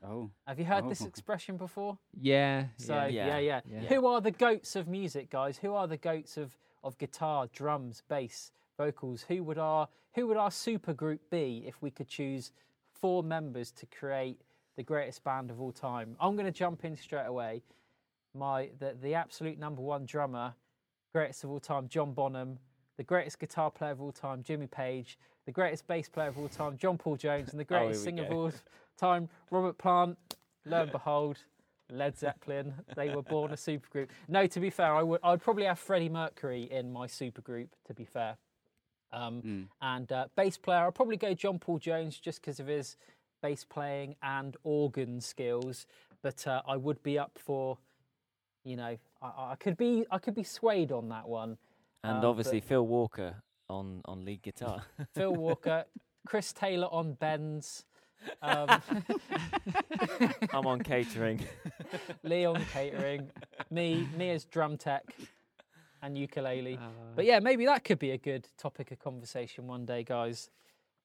[0.04, 1.06] Oh, Have you heard oh, this Oh.
[1.06, 1.98] expression before?
[2.20, 2.66] Yeah.
[2.76, 3.08] So yeah.
[3.08, 3.80] yeah, yeah, Yeah.
[3.88, 5.58] Who are the goats of music, guys?
[5.58, 9.22] Who are the goats of, of guitar, drums, bass, vocals?
[9.28, 12.52] Who would our who would our super group be if we could choose
[12.92, 14.40] four members to create
[14.76, 16.16] the greatest band of all time?
[16.20, 17.62] I'm going to jump in straight away.
[18.34, 20.54] My the the absolute number one drummer,
[21.12, 22.58] greatest of all time, John Bonham.
[22.98, 25.18] The greatest guitar player of all time, Jimmy Page.
[25.44, 28.04] The greatest bass player of all time, John Paul Jones, and the Oh, greatest we
[28.04, 28.36] singer of go.
[28.44, 28.52] all
[28.96, 30.16] time, Robert Plant,
[30.64, 31.38] lo and behold,
[31.90, 34.08] Led Zeppelin, they were born a supergroup.
[34.28, 37.68] No, to be fair, I would I'd probably have Freddie Mercury in my supergroup.
[37.86, 38.36] To be fair,
[39.12, 39.62] um, Hmm.
[39.80, 42.96] and uh, bass player, I'll probably go John Paul Jones just because of his
[43.42, 45.86] bass playing and organ skills.
[46.22, 47.78] But uh, I would be up for,
[48.64, 51.56] you know, I, I could be I could be swayed on that one.
[52.02, 53.36] And Um, obviously Phil Walker
[53.68, 54.82] on on lead guitar.
[55.14, 55.84] Phil Walker,
[56.26, 57.84] Chris Taylor on bends.
[58.42, 58.82] Um,
[60.52, 61.44] I'm on catering.
[62.22, 63.30] Leon catering,
[63.70, 65.04] me, me as drum tech
[66.02, 66.76] and ukulele.
[66.76, 70.50] Uh, But yeah, maybe that could be a good topic of conversation one day, guys.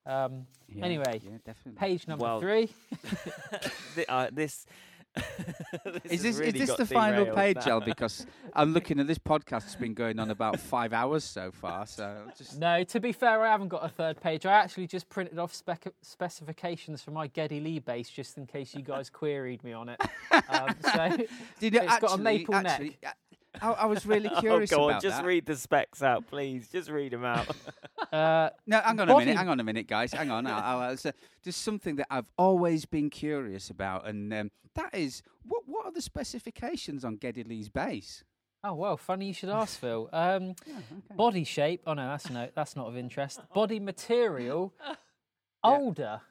[0.06, 1.80] Um, Yeah, anyway, yeah, definitely.
[1.80, 2.68] page number Well, three.
[3.96, 4.66] Thi- uh, this.
[6.06, 7.74] Is this really is this got the final page, now.
[7.74, 7.82] Al?
[7.82, 9.64] Because I'm looking at this podcast.
[9.66, 11.86] It's been going on about five hours so far.
[11.86, 14.46] So just No, to be fair, I haven't got a third page.
[14.46, 18.74] I actually just printed off spec- specifications for my Geddy Lee bass just in case
[18.74, 20.02] you guys queried me on it.
[20.50, 21.18] Um, so
[21.60, 22.82] did you It's got a actually- maple neck.
[23.62, 25.26] Actually, I, I was really Oh, curious go about on, just that.
[25.26, 26.68] read the specs out, please.
[26.70, 27.48] Just read them out.
[28.14, 29.38] uh, No, hang on a minute.
[29.38, 30.12] Hang on a minute, guys.
[30.14, 30.48] Hang on.
[30.48, 31.12] I, I, it's, uh,
[31.44, 35.92] just something that I've always been curious about, and um, that is what what are
[35.92, 38.24] the specifications on Geddy Lee's bass?
[38.64, 40.08] oh well, funny you should ask, Phil.
[40.14, 40.56] Um,
[41.16, 41.82] Body shape.
[41.88, 43.40] Oh no, that's no, that's not of interest.
[43.54, 44.74] Body material.
[45.64, 46.22] Older.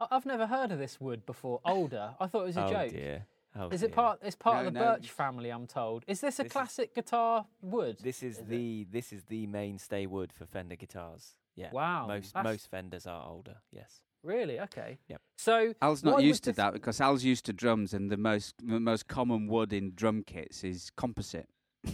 [0.00, 1.60] I- I've never heard of this wood before.
[1.64, 2.14] Older.
[2.20, 2.90] I thought it was a oh joke.
[2.90, 3.26] dear.
[3.60, 3.94] Oh, Is it dear.
[3.96, 4.20] part?
[4.22, 4.86] It's part of the no.
[4.94, 5.50] birch family.
[5.50, 6.04] I'm told.
[6.06, 7.98] Is this a This is- classic guitar wood?
[8.00, 11.34] This is, the this is the mainstay wood for Fender guitars.
[11.56, 11.70] Yeah.
[11.72, 13.56] Wow, Most that's- most Fenders are older.
[13.72, 14.02] Yes.
[14.22, 14.60] Really?
[14.60, 14.98] Okay.
[15.08, 15.20] Yep.
[15.36, 18.54] So Al's not used to this- that because Al's used to drums, and the most
[18.64, 21.48] the most common wood in drum kits is composite.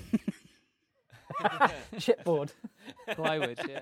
[1.96, 2.52] chipboard.
[3.14, 3.80] Plywood, yeah.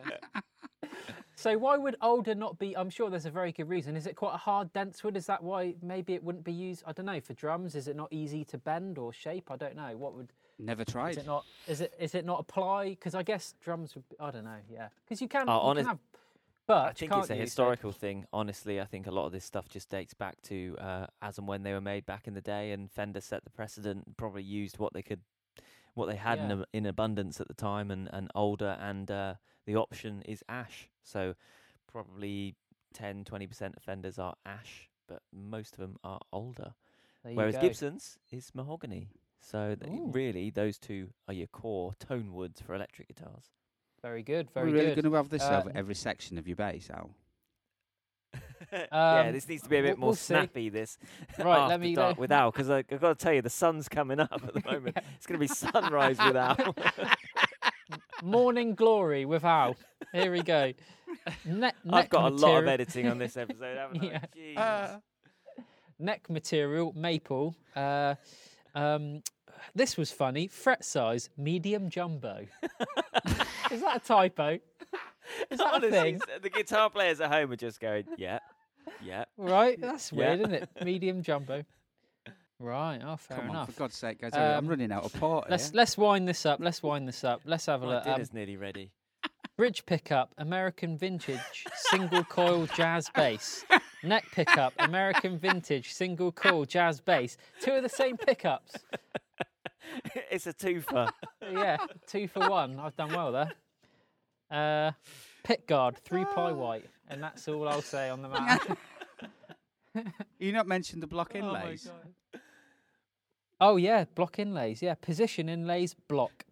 [1.34, 2.76] So why would older not be?
[2.76, 3.96] I'm sure there's a very good reason.
[3.96, 5.16] Is it quite a hard, dense wood?
[5.16, 6.82] Is that why maybe it wouldn't be used?
[6.86, 7.74] I don't know for drums.
[7.74, 9.50] Is it not easy to bend or shape?
[9.50, 9.96] I don't know.
[9.96, 10.32] What would?
[10.58, 11.12] Never tried?
[11.12, 11.44] Is it not?
[11.66, 11.94] Is it?
[11.98, 12.90] Is it not apply?
[12.90, 14.08] Because I guess drums would.
[14.08, 14.58] Be, I don't know.
[14.70, 14.88] Yeah.
[15.04, 15.48] Because you can.
[15.48, 15.98] Oh, you honest- can have
[16.68, 17.38] birch, I think it's can't a you?
[17.38, 18.26] So- historical thing.
[18.32, 21.48] Honestly, I think a lot of this stuff just dates back to uh, as and
[21.48, 24.16] when they were made back in the day, and Fender set the precedent.
[24.16, 25.20] Probably used what they could,
[25.94, 26.56] what they had in, Yeah.
[26.60, 28.76] ab- in abundance at the time, and, and older.
[28.80, 29.34] And uh,
[29.66, 30.88] the option is ash.
[31.02, 31.34] So
[31.86, 32.54] probably
[32.94, 36.74] 10, 20 percent of Fenders are ash, but most of them are older.
[37.24, 37.60] There Whereas go.
[37.60, 39.08] Gibson's is mahogany.
[39.40, 40.10] So th- Ooh.
[40.12, 43.50] really, those two are your core tone woods for electric guitars.
[44.00, 44.50] Very good.
[44.50, 44.72] Very good.
[44.74, 45.02] We're really good.
[45.02, 47.10] going to have this Uh, over every section of your bass, Al.
[48.72, 50.34] yeah, Um, this needs to be a bit we'll- more we'll see.
[50.34, 50.68] snappy.
[50.68, 50.98] This
[51.38, 54.20] Right, let me dark with Al because I've got to tell you the sun's coming
[54.20, 54.96] up at the moment.
[55.16, 56.74] It's going to be sunrise with Al.
[58.22, 59.74] Morning glory with Al.
[60.12, 60.72] Here we go.
[61.44, 64.20] Ne- I've got a lot of editing on this episode, haven't Yeah.
[64.22, 64.86] I?
[64.86, 65.02] Jesus.
[65.98, 67.54] neck material maple.
[67.74, 68.14] Uh,
[68.74, 69.22] um,
[69.74, 70.46] this was funny.
[70.46, 72.46] Fret size medium jumbo.
[73.70, 74.58] Is that a typo?
[75.50, 76.14] Is that a Honestly, thing?
[76.16, 78.38] s- the guitar players at home are just going, yeah,
[79.02, 79.24] yeah.
[79.36, 80.18] Right, that's Yeah.
[80.18, 80.68] weird, isn't it?
[80.84, 81.64] Medium jumbo.
[82.58, 83.00] Right.
[83.04, 83.72] Oh, fair Come on, enough.
[83.72, 84.30] for God's sake, guys!
[84.34, 85.50] I'm Um, running out of port.
[85.50, 85.76] Let's here.
[85.78, 86.60] let's wind this up.
[86.60, 87.40] Let's wind this up.
[87.44, 88.06] Let's have a My look.
[88.06, 88.92] Um, dinner's nearly ready.
[89.56, 93.64] bridge pickup, American vintage, single coil jazz bass.
[94.04, 97.36] Neck pickup, American vintage, single coil jazz bass.
[97.60, 98.74] Two of the same pickups.
[100.30, 101.10] it's a twofer.
[101.42, 101.76] yeah,
[102.06, 102.78] two for one.
[102.78, 103.52] I've done well there.
[104.50, 104.92] Uh,
[105.44, 108.76] pick guard, three ply white, and that's all I'll say on the matter.
[110.38, 111.90] You not mentioned the block inlays.
[113.60, 114.82] oh yeah, block inlays.
[114.82, 116.44] Yeah, position inlays, block.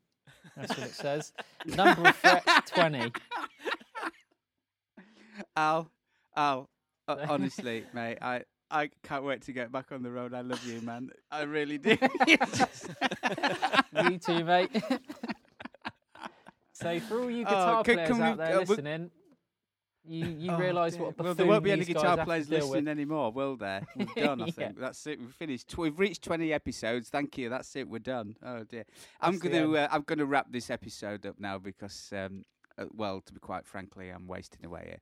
[0.57, 1.33] That's what it says.
[1.65, 3.13] Number of frets, twenty.
[5.57, 5.91] Al,
[6.37, 6.69] Al,
[7.09, 10.35] uh, honestly, mate, I, I can't wait to get back on the road.
[10.35, 11.11] I love you, man.
[11.31, 11.97] I really do.
[12.27, 14.71] You too, mate.
[16.75, 19.11] so for all you Oh, guitar can- players can we- out there uh, listening,
[20.09, 22.71] you you Oh, realise what a buffoon well, there won't be any guitar players listening
[22.85, 22.89] with.
[22.89, 23.87] anymore, will there?
[23.97, 24.41] We're done.
[24.43, 24.51] I Yeah.
[24.53, 25.21] think that's it.
[25.21, 25.69] We've finished.
[25.69, 27.09] Tw- We've reached twenty episodes.
[27.09, 27.49] Thank you.
[27.49, 27.89] That's it.
[27.89, 28.37] We're done.
[28.43, 28.85] Oh dear.
[29.21, 29.73] I'm That's gonna.
[29.73, 32.45] Uh, I'm gonna wrap this episode up now because, um,
[32.79, 34.99] uh, well, to be quite frankly, I'm wasting away here.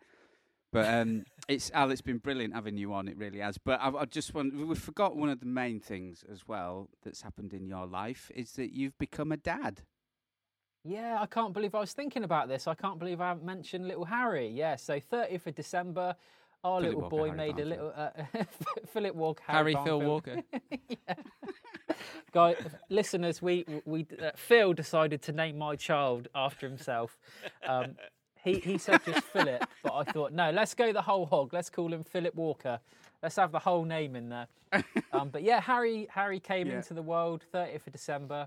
[0.73, 1.91] But um, it's Al.
[1.91, 3.09] It's been brilliant having you on.
[3.09, 3.57] It really has.
[3.57, 4.55] But I, I just want.
[4.55, 8.53] We forgot one of the main things as well that's happened in your life is
[8.53, 9.83] that you've become a dad.
[10.89, 12.67] Yeah, I can't believe I was thinking about this.
[12.67, 14.49] I can't believe I haven't mentioned little Harry.
[14.49, 16.17] Yeah, so 30th of December,
[16.65, 18.11] our Philip little Walker, boy Harry made a little uh,
[18.93, 20.43] Philip Walker, Harry Phil Walker.
[20.89, 21.15] yeah.
[22.33, 22.57] Guy,
[22.89, 27.19] listeners, we we uh, Phil decided to name my child after himself.
[27.67, 27.97] Um,
[28.43, 31.53] he he said just Philip, but I thought no, let's go the whole hog.
[31.53, 32.81] Let's call him Philip Walker.
[33.23, 34.47] Let's have the whole name in there.
[35.11, 36.77] Um, but yeah, Harry Harry came Yeah.
[36.77, 38.47] into the world 30th of December.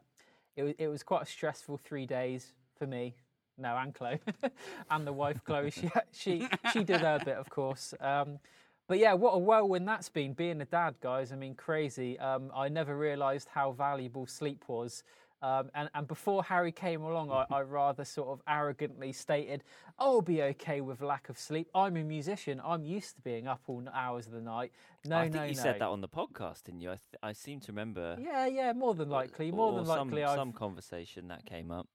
[0.56, 3.16] It was it was quite a stressful three days for me.
[3.58, 4.20] No, and Chloe,
[4.92, 5.72] and the wife Chloe.
[5.72, 7.94] She she she did her bit, of course.
[8.00, 8.40] Um,
[8.88, 11.32] but yeah, what a whirlwind that's been being a dad, guys.
[11.32, 12.20] I mean, crazy.
[12.20, 15.04] Um, I never realised how valuable sleep was.
[15.42, 19.64] Um, and, and before Harry came along, I, I rather sort of arrogantly stated,
[19.98, 21.68] I'll be okay with lack of sleep.
[21.74, 22.62] I'm a musician.
[22.64, 24.72] I'm used to being up all hours of the night.
[25.06, 25.62] No, I think no, you no.
[25.62, 26.90] said that on the podcast, didn't you?
[26.90, 28.18] I, th- I seem to remember.
[28.20, 29.52] Yeah, yeah, more than likely.
[29.52, 30.38] More or than some, likely, I've.
[30.38, 31.88] some conversation that came up.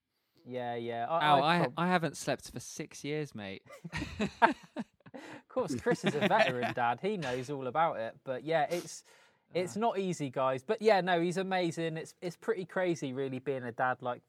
[0.44, 1.06] Yeah, yeah.
[1.08, 3.62] Al, I, I, prob- I haven't slept for six years, mate.
[5.16, 6.98] Of course, Chris is a veteran dad.
[7.00, 8.14] He knows all about it.
[8.24, 9.04] But yeah, it's
[9.54, 10.62] it's not easy, guys.
[10.62, 11.96] But yeah, no, he's amazing.
[11.96, 13.98] It's it's pretty crazy, really, being a dad.
[14.00, 14.22] Like,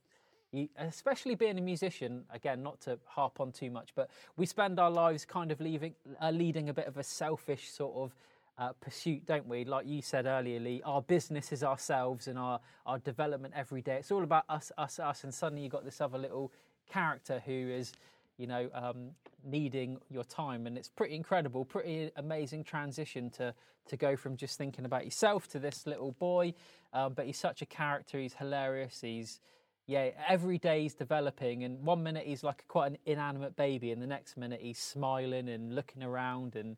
[0.51, 2.23] you, especially being a musician.
[2.31, 5.93] Again, not to harp on too much, but we spend our lives kind of leaving,
[6.21, 8.15] uh, leading a bit of a selfish sort of.
[8.59, 9.63] Uh, pursuit, don't we?
[9.65, 13.97] Like you said earlier, Lee, our business is ourselves and our, our development every day.
[13.97, 15.23] It's all about us, us, us.
[15.23, 16.51] And suddenly you've got this other little
[16.91, 17.93] character who is
[18.37, 19.11] you know, um,
[19.43, 20.67] needing your time.
[20.67, 23.53] And it's pretty incredible, pretty amazing transition to
[23.87, 26.53] to go from just thinking about yourself to this little boy.
[26.93, 28.19] Um, but he's such a character.
[28.19, 28.99] He's hilarious.
[29.01, 29.39] He's
[29.87, 34.01] yeah, every day he's developing, and one minute he's like quite an inanimate baby, and
[34.01, 36.75] the next minute he's smiling and looking around and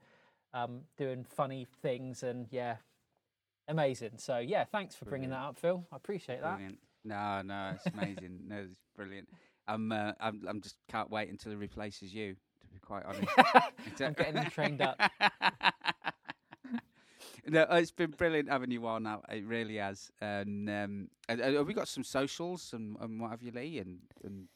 [0.54, 2.78] um, doing funny things, and yeah,
[3.68, 4.18] amazing.
[4.18, 5.84] So yeah, thanks for bringing that up, Phil.
[5.92, 6.58] I appreciate that.
[6.58, 6.78] Brilliant.
[7.04, 8.42] No, no, it's amazing.
[8.48, 9.28] no, it's brilliant.
[9.70, 12.36] I'm, uh, I'm, I'm just can't wait until he replaces you.
[12.62, 13.28] To be quite honest,
[14.02, 15.00] I'm getting him trained up.
[17.48, 19.04] no, it's been brilliant having you on.
[19.04, 20.12] Now it really has.
[20.22, 23.80] And um, and- and have we got some socials and, and what have you, Lee,
[23.80, 24.48] and, and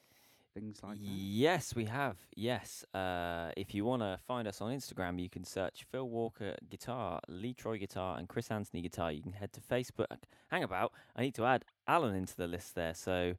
[0.53, 1.03] things like that?
[1.05, 2.17] Yes, we have.
[2.35, 2.83] Yes.
[2.93, 7.19] Uh, if you want to find us on Instagram, you can search Phil Walker Guitar,
[7.27, 9.11] Lee Troy Guitar, and Chris Anthony Guitar.
[9.11, 10.17] You can head to Facebook.
[10.49, 10.91] Hang about.
[11.15, 12.93] I need to add Allan into the list there.
[12.93, 13.35] So,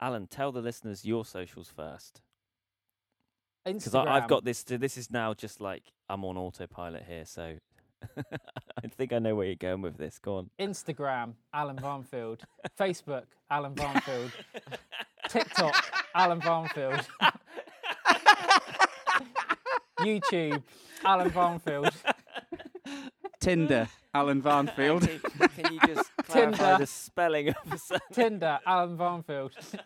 [0.00, 2.22] Allan, tell the listeners your socials first.
[3.64, 4.64] Because I've got this.
[4.64, 7.26] To, this is now just like I'm on autopilot here.
[7.26, 7.56] So,
[8.16, 10.18] I think I know where you're going with this.
[10.18, 10.50] Go on.
[10.58, 12.40] Instagram, Allan Varnfield.
[12.78, 14.32] Facebook, Allan Varnfield.
[15.28, 15.74] TikTok,
[16.14, 17.04] Allan Varnfield.
[19.98, 20.62] YouTube,
[21.04, 21.92] Allan Varnfield.
[23.40, 25.06] Tinder, Allan Varnfield.
[25.06, 26.78] Can, can you just clarify Tinder.
[26.78, 28.00] the spelling of the surname?
[28.12, 29.52] Tinder, Allan Varnfield.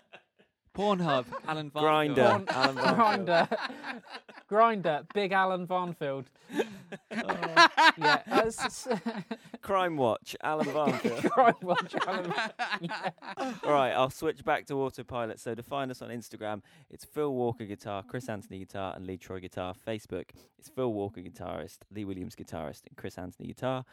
[0.77, 2.17] Pornhub, Allan Varnfield.
[2.17, 2.77] Grindr, Porn- Allan
[3.27, 3.49] Varnfield.
[3.49, 4.03] Grindr.
[4.51, 6.25] Grindr, Big Allan Varnfield.
[6.53, 6.67] Oh,
[7.97, 8.89] yeah, that's
[9.63, 11.31] Crime Watch, Allan Varnfield.
[11.31, 12.35] Crime Watch, Allan.
[12.81, 13.11] Yeah.
[13.39, 15.39] All right, I'll switch back to autopilot.
[15.39, 16.61] So to find us on Instagram,
[16.91, 19.75] it's Phil Walker Guitar, Chris Anthony Guitar, and Lee Troy Guitar.
[19.87, 23.85] Facebook, it's Phil Walker Guitarist, Lee Williams Guitarist, and Chris Anthony Guitar.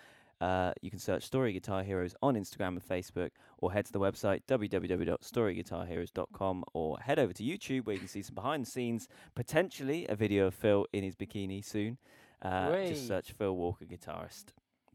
[0.42, 4.00] Uh, you can search Story Guitar Heroes on Instagram and Facebook, or head to the
[4.00, 9.08] website www.storyguitarheroes.com, or head over to YouTube where you can see some behind the scenes,
[9.36, 11.98] potentially a video of Phil in his bikini soon.
[12.42, 14.46] Uh, just search Phil Walker Guitarist.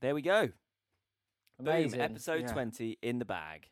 [0.01, 0.48] There we go.
[1.60, 1.93] Amazing.
[1.93, 2.52] Boom, episode Yeah.
[2.52, 3.68] 20 in the bag.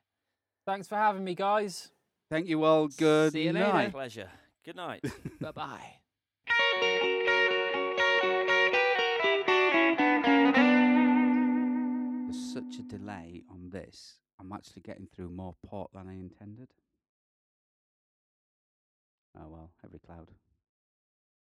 [0.66, 1.90] Thanks for having me, guys.
[2.30, 2.88] Thank you all.
[2.88, 3.72] Good See you later.
[3.72, 3.92] night.
[3.92, 4.30] Pleasure.
[4.64, 5.04] Good night.
[5.40, 7.20] Bye bye.
[12.54, 14.20] Such a delay on this.
[14.38, 16.68] I'm actually getting through more port than I intended.
[19.36, 20.30] Oh well, every cloud.